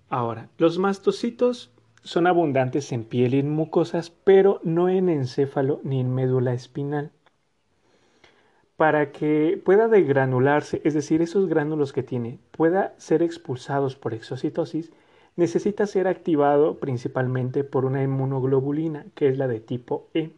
Ahora, 0.08 0.48
los 0.58 0.78
mastocitos 0.78 1.70
son 2.04 2.28
abundantes 2.28 2.92
en 2.92 3.02
piel 3.04 3.34
y 3.34 3.40
en 3.40 3.50
mucosas, 3.50 4.10
pero 4.10 4.60
no 4.62 4.88
en 4.88 5.08
encéfalo 5.08 5.80
ni 5.82 5.98
en 6.00 6.14
médula 6.14 6.54
espinal. 6.54 7.10
Para 8.76 9.10
que 9.10 9.60
pueda 9.64 9.88
degranularse, 9.88 10.80
es 10.84 10.94
decir, 10.94 11.22
esos 11.22 11.48
gránulos 11.48 11.92
que 11.92 12.04
tiene, 12.04 12.38
pueda 12.52 12.94
ser 12.98 13.22
expulsados 13.22 13.96
por 13.96 14.14
exocitosis, 14.14 14.92
necesita 15.34 15.86
ser 15.86 16.06
activado 16.06 16.78
principalmente 16.78 17.64
por 17.64 17.84
una 17.84 18.02
inmunoglobulina, 18.02 19.06
que 19.14 19.28
es 19.28 19.38
la 19.38 19.48
de 19.48 19.60
tipo 19.60 20.08
E. 20.14 20.30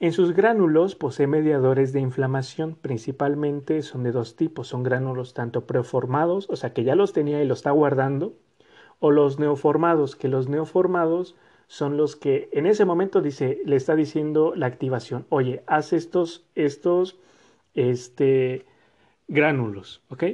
En 0.00 0.12
sus 0.12 0.32
gránulos 0.32 0.96
posee 0.96 1.28
mediadores 1.28 1.92
de 1.92 2.00
inflamación, 2.00 2.74
principalmente 2.74 3.82
son 3.82 4.02
de 4.02 4.10
dos 4.10 4.34
tipos, 4.34 4.66
son 4.66 4.82
gránulos 4.82 5.32
tanto 5.32 5.64
preformados, 5.64 6.50
o 6.50 6.56
sea 6.56 6.74
que 6.74 6.82
ya 6.82 6.96
los 6.96 7.12
tenía 7.12 7.40
y 7.40 7.46
los 7.46 7.60
está 7.60 7.70
guardando, 7.70 8.34
o 9.02 9.10
los 9.10 9.40
neoformados, 9.40 10.14
que 10.14 10.28
los 10.28 10.48
neoformados 10.48 11.34
son 11.66 11.96
los 11.96 12.14
que 12.14 12.48
en 12.52 12.66
ese 12.66 12.84
momento 12.84 13.20
dice, 13.20 13.60
le 13.66 13.74
está 13.74 13.96
diciendo 13.96 14.52
la 14.54 14.66
activación, 14.66 15.26
oye, 15.28 15.64
haz 15.66 15.92
estos, 15.92 16.46
estos, 16.54 17.18
este, 17.74 18.64
gránulos, 19.26 20.02
¿ok? 20.08 20.24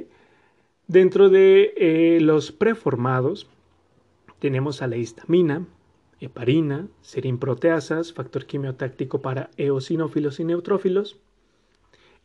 Dentro 0.87 1.29
de 1.29 1.73
eh, 1.77 2.19
los 2.21 2.51
preformados 2.51 3.49
tenemos 4.37 4.83
a 4.83 4.87
la 4.87 4.97
histamina, 4.97 5.65
heparina, 6.19 6.87
serinproteasas, 7.01 8.13
factor 8.13 8.45
quimiotáctico 8.45 9.19
para 9.19 9.49
eosinófilos 9.57 10.39
y 10.39 10.43
neutrófilos, 10.43 11.17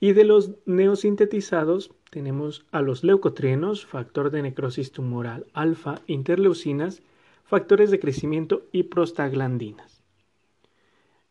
y 0.00 0.12
de 0.12 0.24
los 0.24 0.52
neosintetizados 0.66 1.92
tenemos 2.10 2.64
a 2.70 2.82
los 2.82 3.04
leucotrienos, 3.04 3.86
factor 3.86 4.30
de 4.30 4.42
necrosis 4.42 4.92
tumoral 4.92 5.46
alfa, 5.52 6.00
interleucinas, 6.06 7.02
factores 7.44 7.90
de 7.90 8.00
crecimiento 8.00 8.62
y 8.72 8.84
prostaglandinas. 8.84 10.04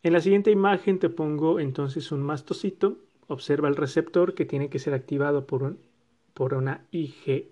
En 0.02 0.12
la 0.12 0.20
siguiente 0.20 0.50
imagen 0.50 0.98
te 0.98 1.08
pongo 1.08 1.60
entonces 1.60 2.12
un 2.12 2.22
mastocito. 2.22 2.98
Observa 3.26 3.68
el 3.68 3.76
receptor 3.76 4.34
que 4.34 4.44
tiene 4.44 4.68
que 4.68 4.78
ser 4.78 4.92
activado 4.92 5.46
por, 5.46 5.78
una 6.54 6.84
IgE, 6.90 7.48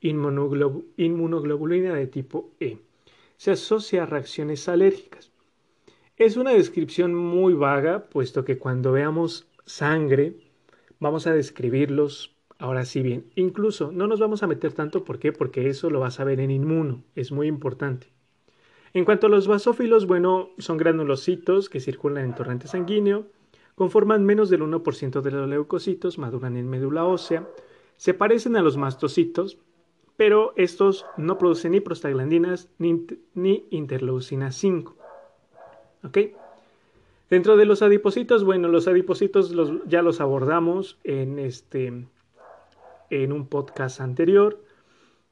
inmunoglobulina 0.00 1.94
de 1.94 2.06
tipo 2.08 2.50
E. 2.58 2.78
Se 3.36 3.52
asocia 3.52 4.02
a 4.02 4.06
reacciones 4.06 4.68
alérgicas. 4.68 5.30
Es 6.16 6.36
una 6.36 6.52
descripción 6.52 7.14
muy 7.14 7.54
vaga, 7.54 8.06
puesto 8.06 8.44
que 8.44 8.58
cuando 8.58 8.90
veamos 8.90 9.46
sangre, 9.66 10.36
vamos 11.00 11.26
a 11.26 11.32
describirlos 11.32 12.36
ahora 12.58 12.84
sí 12.84 13.02
bien. 13.02 13.30
Incluso 13.34 13.92
no 13.92 14.06
nos 14.06 14.20
vamos 14.20 14.42
a 14.42 14.46
meter 14.46 14.72
tanto, 14.72 15.04
¿por 15.04 15.18
qué? 15.18 15.32
Porque 15.32 15.68
eso 15.68 15.90
lo 15.90 16.00
vas 16.00 16.20
a 16.20 16.24
ver 16.24 16.40
en 16.40 16.50
inmuno, 16.50 17.02
es 17.14 17.32
muy 17.32 17.46
importante. 17.46 18.08
En 18.92 19.04
cuanto 19.04 19.26
a 19.26 19.30
los 19.30 19.48
basófilos, 19.48 20.06
bueno, 20.06 20.50
son 20.58 20.76
granulocitos 20.76 21.68
que 21.68 21.80
circulan 21.80 22.24
en 22.24 22.34
torrente 22.34 22.68
sanguíneo, 22.68 23.26
conforman 23.74 24.24
menos 24.24 24.50
del 24.50 24.62
1% 24.62 25.20
de 25.20 25.30
los 25.32 25.48
leucocitos, 25.48 26.16
maduran 26.16 26.56
en 26.56 26.68
médula 26.68 27.04
ósea, 27.04 27.48
se 27.96 28.14
parecen 28.14 28.56
a 28.56 28.62
los 28.62 28.76
mastocitos, 28.76 29.58
pero 30.16 30.52
estos 30.56 31.06
no 31.16 31.38
producen 31.38 31.72
ni 31.72 31.80
prostaglandinas 31.80 32.68
ni, 32.78 33.04
ni 33.34 33.66
interleucina 33.70 34.52
5. 34.52 34.96
¿Ok? 36.04 36.18
Dentro 37.34 37.56
de 37.56 37.64
los 37.64 37.82
adipocitos, 37.82 38.44
bueno, 38.44 38.68
los 38.68 38.86
adipocitos 38.86 39.52
ya 39.88 40.02
los 40.02 40.20
abordamos 40.20 41.00
en, 41.02 41.40
este, 41.40 42.06
en 43.10 43.32
un 43.32 43.48
podcast 43.48 44.00
anterior. 44.00 44.62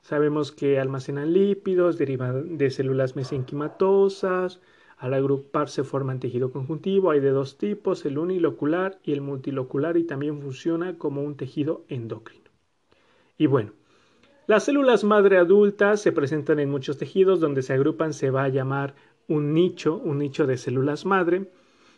Sabemos 0.00 0.50
que 0.50 0.80
almacenan 0.80 1.32
lípidos, 1.32 1.98
derivan 1.98 2.58
de 2.58 2.70
células 2.70 3.14
mesenquimatosas. 3.14 4.58
Al 4.98 5.14
agruparse 5.14 5.84
forman 5.84 6.18
tejido 6.18 6.50
conjuntivo. 6.50 7.12
Hay 7.12 7.20
de 7.20 7.30
dos 7.30 7.56
tipos, 7.56 8.04
el 8.04 8.18
unilocular 8.18 8.98
y 9.04 9.12
el 9.12 9.20
multilocular, 9.20 9.96
y 9.96 10.02
también 10.02 10.42
funciona 10.42 10.98
como 10.98 11.22
un 11.22 11.36
tejido 11.36 11.84
endocrino. 11.86 12.50
Y 13.38 13.46
bueno, 13.46 13.74
las 14.48 14.64
células 14.64 15.04
madre 15.04 15.38
adultas 15.38 16.02
se 16.02 16.10
presentan 16.10 16.58
en 16.58 16.68
muchos 16.68 16.98
tejidos 16.98 17.38
donde 17.38 17.62
se 17.62 17.74
agrupan, 17.74 18.12
se 18.12 18.30
va 18.30 18.42
a 18.42 18.48
llamar 18.48 18.96
un 19.28 19.54
nicho, 19.54 19.98
un 19.98 20.18
nicho 20.18 20.48
de 20.48 20.56
células 20.56 21.04
madre 21.06 21.46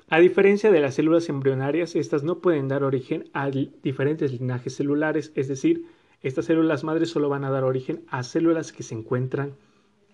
a 0.08 0.18
diferencia 0.18 0.70
de 0.70 0.80
las 0.80 0.94
células 0.94 1.28
embrionarias, 1.28 1.96
estas 1.96 2.22
no 2.24 2.40
pueden 2.40 2.68
dar 2.68 2.84
origen 2.84 3.30
a 3.32 3.50
diferentes 3.50 4.32
linajes 4.32 4.76
celulares, 4.76 5.32
es 5.34 5.48
decir, 5.48 5.86
estas 6.20 6.44
células 6.46 6.84
madres 6.84 7.10
solo 7.10 7.28
van 7.28 7.44
a 7.44 7.50
dar 7.50 7.64
origen 7.64 8.04
a 8.08 8.22
células 8.22 8.72
que 8.72 8.82
se 8.82 8.94
encuentran 8.94 9.54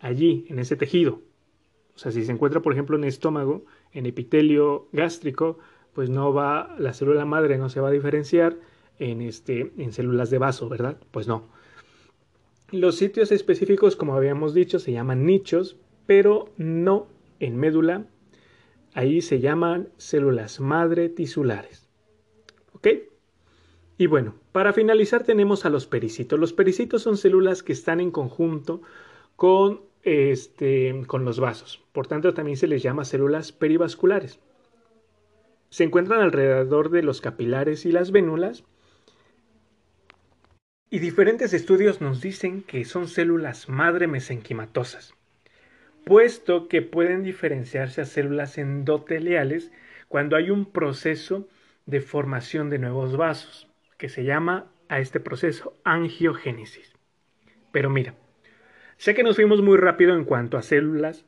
allí, 0.01 0.47
en 0.49 0.59
ese 0.59 0.77
tejido. 0.77 1.21
O 1.95 1.99
sea, 1.99 2.13
si 2.13 2.25
se 2.25 2.33
encuentra, 2.33 2.63
por 2.63 2.73
ejemplo, 2.73 2.97
en 2.97 3.05
estómago, 3.05 3.65
en 3.93 4.07
epitelio 4.07 4.89
gástrico, 4.93 5.59
pues 5.93 6.09
no 6.09 6.33
va, 6.33 6.75
la 6.79 6.95
célula 6.95 7.25
madre 7.25 7.59
no 7.59 7.69
se 7.69 7.81
va 7.81 7.89
a 7.89 7.93
diferenciar 7.93 8.57
en, 8.99 9.21
este, 9.21 9.73
en 9.77 9.93
células 9.93 10.31
de 10.31 10.39
vaso, 10.39 10.69
¿verdad? 10.69 10.99
Pues 11.11 11.27
no. 11.27 11.49
Los 12.71 12.97
sitios 12.97 13.33
específicos, 13.33 13.97
como 13.97 14.15
habíamos 14.15 14.55
dicho, 14.55 14.79
se 14.79 14.93
llaman 14.93 15.27
nichos, 15.27 15.77
pero 16.07 16.53
no 16.57 17.09
en 17.41 17.57
médula 17.57 18.07
Ahí 18.95 19.21
se 19.21 19.41
llaman 19.41 19.89
células 19.97 20.61
madre 20.61 21.09
tisulares. 21.09 21.89
¿Ok? 22.73 22.89
Y 23.99 24.07
bueno, 24.07 24.35
para 24.53 24.73
finalizar 24.73 25.25
tenemos 25.25 25.65
a 25.65 25.71
los 25.71 25.87
pericitos. 25.87 26.39
Los 26.39 26.53
pericitos 26.53 27.03
son 27.03 27.17
células 27.17 27.63
que 27.63 27.73
están 27.73 28.01
en 28.01 28.11
conjunto 28.11 28.83
con, 29.37 29.83
este, 30.03 31.05
con 31.07 31.25
los 31.25 31.39
vasos. 31.39 31.85
Por 31.93 32.07
tanto, 32.07 32.35
también 32.35 32.57
se 32.57 32.67
les 32.67 32.83
llama 32.83 33.05
células 33.05 33.53
perivasculares. 33.53 34.41
Se 35.69 35.85
encuentran 35.85 36.23
alrededor 36.23 36.91
de 36.91 37.03
los 37.03 37.21
capilares 37.21 37.87
y 37.87 37.93
las 37.93 38.11
vénulas. 38.11 38.65
Y 40.89 40.99
diferentes 40.99 41.53
estudios 41.53 42.01
nos 42.01 42.21
dicen 42.21 42.63
que 42.63 42.85
son 42.85 43.07
células 43.07 43.69
madre 43.69 44.09
mesenquimatosas 44.09 45.15
puesto 46.05 46.69
que 46.69 46.83
pueden 46.83 47.23
diferenciarse 47.23 48.01
a 48.01 48.05
células 48.05 48.59
endoteliales 48.59 49.73
cuando 50.09 50.37
hay 50.37 50.51
un 50.51 50.73
proceso 50.73 51.49
de 51.87 52.01
formación 52.01 52.71
de 52.71 52.79
nuevos 52.79 53.17
vasos, 53.17 53.69
que 53.97 54.09
se 54.09 54.25
llama 54.25 54.71
a 54.89 55.01
este 55.01 55.21
proceso 55.21 55.77
angiogénesis. 55.85 56.95
Pero 57.73 57.91
mira, 57.91 58.15
sé 58.97 59.15
que 59.15 59.23
nos 59.23 59.37
fuimos 59.37 59.63
muy 59.63 59.77
rápido 59.77 60.15
en 60.15 60.25
cuanto 60.25 60.59
a 60.59 60.63
células, 60.63 61.25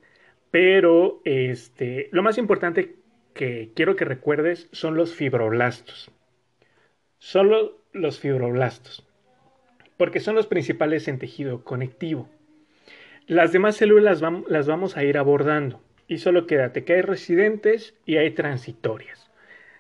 pero 0.51 1.21
este, 1.25 2.09
lo 2.13 2.23
más 2.23 2.39
importante 2.39 2.97
que 3.35 3.73
quiero 3.75 3.97
que 3.97 4.05
recuerdes 4.05 4.69
son 4.73 4.97
los 4.97 5.15
fibroblastos. 5.15 6.11
Solo 7.19 7.85
los 7.93 8.21
fibroblastos, 8.21 9.09
porque 9.97 10.21
son 10.21 10.35
los 10.35 10.47
principales 10.47 11.09
en 11.09 11.19
tejido 11.19 11.63
conectivo. 11.65 12.29
Las 13.33 13.51
demás 13.51 13.77
células 13.77 14.21
las 14.21 14.67
vamos 14.67 14.99
a 14.99 15.05
ir 15.05 15.17
abordando 15.17 15.81
y 16.07 16.19
solo 16.19 16.47
quédate 16.47 16.85
que 16.85 16.93
hay 16.93 17.01
residentes 17.01 17.95
y 18.05 18.19
hay 18.19 18.33
transitorias. 18.33 19.31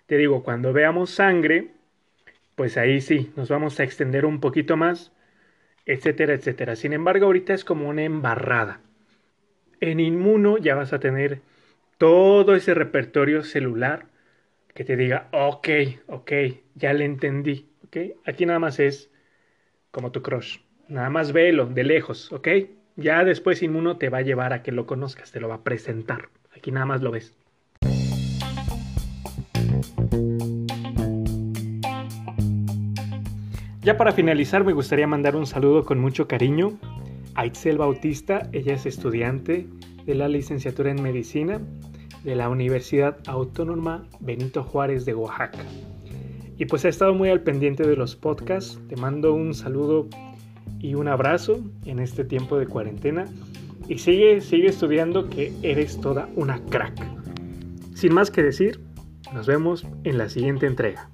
Te 0.07 0.17
digo, 0.17 0.43
cuando 0.43 0.73
veamos 0.73 1.11
sangre, 1.11 1.73
pues 2.55 2.79
ahí 2.79 3.03
sí, 3.03 3.31
nos 3.37 3.51
vamos 3.51 3.79
a 3.79 3.85
extender 3.85 4.25
un 4.25 4.41
poquito 4.41 4.79
más, 4.79 5.13
etcétera, 5.85 6.33
etcétera. 6.33 6.77
Sin 6.77 6.95
embargo, 6.95 7.27
ahorita 7.27 7.53
es 7.53 7.63
como 7.63 7.91
una 7.91 8.05
embarrada. 8.05 8.81
En 9.81 10.01
inmuno 10.01 10.57
ya 10.57 10.75
vas 10.75 10.95
a 10.95 10.99
tener 10.99 11.43
todo 11.99 12.55
ese 12.55 12.73
repertorio 12.73 13.43
celular 13.43 14.07
que 14.73 14.85
te 14.85 14.97
diga, 14.97 15.29
ok, 15.31 15.69
ok, 16.07 16.33
ya 16.75 16.95
le 16.95 17.05
entendí, 17.05 17.69
ok. 17.85 17.99
Aquí 18.25 18.47
nada 18.47 18.61
más 18.61 18.81
es 18.81 19.11
como 19.91 20.11
tu 20.11 20.23
crush, 20.23 20.61
Nada 20.89 21.11
más 21.11 21.33
velo 21.33 21.67
de 21.67 21.85
lejos, 21.85 22.33
¿ok? 22.33 22.49
Ya 22.97 23.25
después 23.25 23.63
Inmuno 23.63 23.97
te 23.97 24.11
va 24.11 24.19
a 24.19 24.23
llevar 24.23 24.53
a 24.53 24.63
que 24.63 24.71
lo 24.71 24.87
conozcas, 24.87 25.33
te 25.33 25.41
lo 25.41 25.49
va 25.49 25.57
a 25.57 25.63
presentar. 25.63 26.29
Aquí 26.55 26.71
nada 26.71 26.85
más 26.85 27.01
lo 27.01 27.11
ves. 27.11 27.35
Ya 33.81 33.97
para 33.97 34.13
finalizar 34.13 34.63
me 34.63 34.73
gustaría 34.73 35.07
mandar 35.07 35.35
un 35.35 35.47
saludo 35.47 35.85
con 35.85 35.99
mucho 35.99 36.29
cariño 36.29 36.79
a 37.35 37.47
Itzel 37.47 37.79
Bautista, 37.79 38.49
ella 38.53 38.75
es 38.75 38.85
estudiante 38.85 39.67
de 40.05 40.15
la 40.15 40.29
licenciatura 40.29 40.91
en 40.91 41.03
medicina 41.03 41.61
de 42.23 42.37
la 42.37 42.51
Universidad 42.51 43.19
Autónoma 43.27 44.07
Benito 44.21 44.63
Juárez 44.63 45.07
de 45.07 45.15
Oaxaca. 45.15 45.65
Y 46.59 46.67
pues 46.67 46.85
ha 46.85 46.91
estado 46.91 47.15
muy 47.15 47.31
al 47.31 47.41
pendiente 47.41 47.85
de 47.87 47.97
los 47.97 48.15
podcasts. 48.15 48.79
Te 48.89 48.97
mando 48.97 49.33
un 49.33 49.55
saludo 49.55 50.09
y 50.83 50.95
un 50.95 51.09
abrazo 51.09 51.61
en 51.87 52.01
este 52.01 52.25
tiempo 52.25 52.59
de 52.59 52.67
cuarentena. 52.67 53.25
Y 53.89 53.99
sigue, 53.99 54.41
sigue 54.41 54.69
estudiando 54.69 55.31
que 55.31 55.53
eres 55.63 56.01
toda 56.01 56.29
una 56.37 56.63
crack. 56.67 56.95
Sin 57.95 58.13
más 58.13 58.31
que 58.31 58.43
decir, 58.43 58.81
nos 59.33 59.47
vemos 59.47 59.87
en 60.05 60.19
la 60.19 60.29
siguiente 60.29 60.67
entrega. 60.67 61.12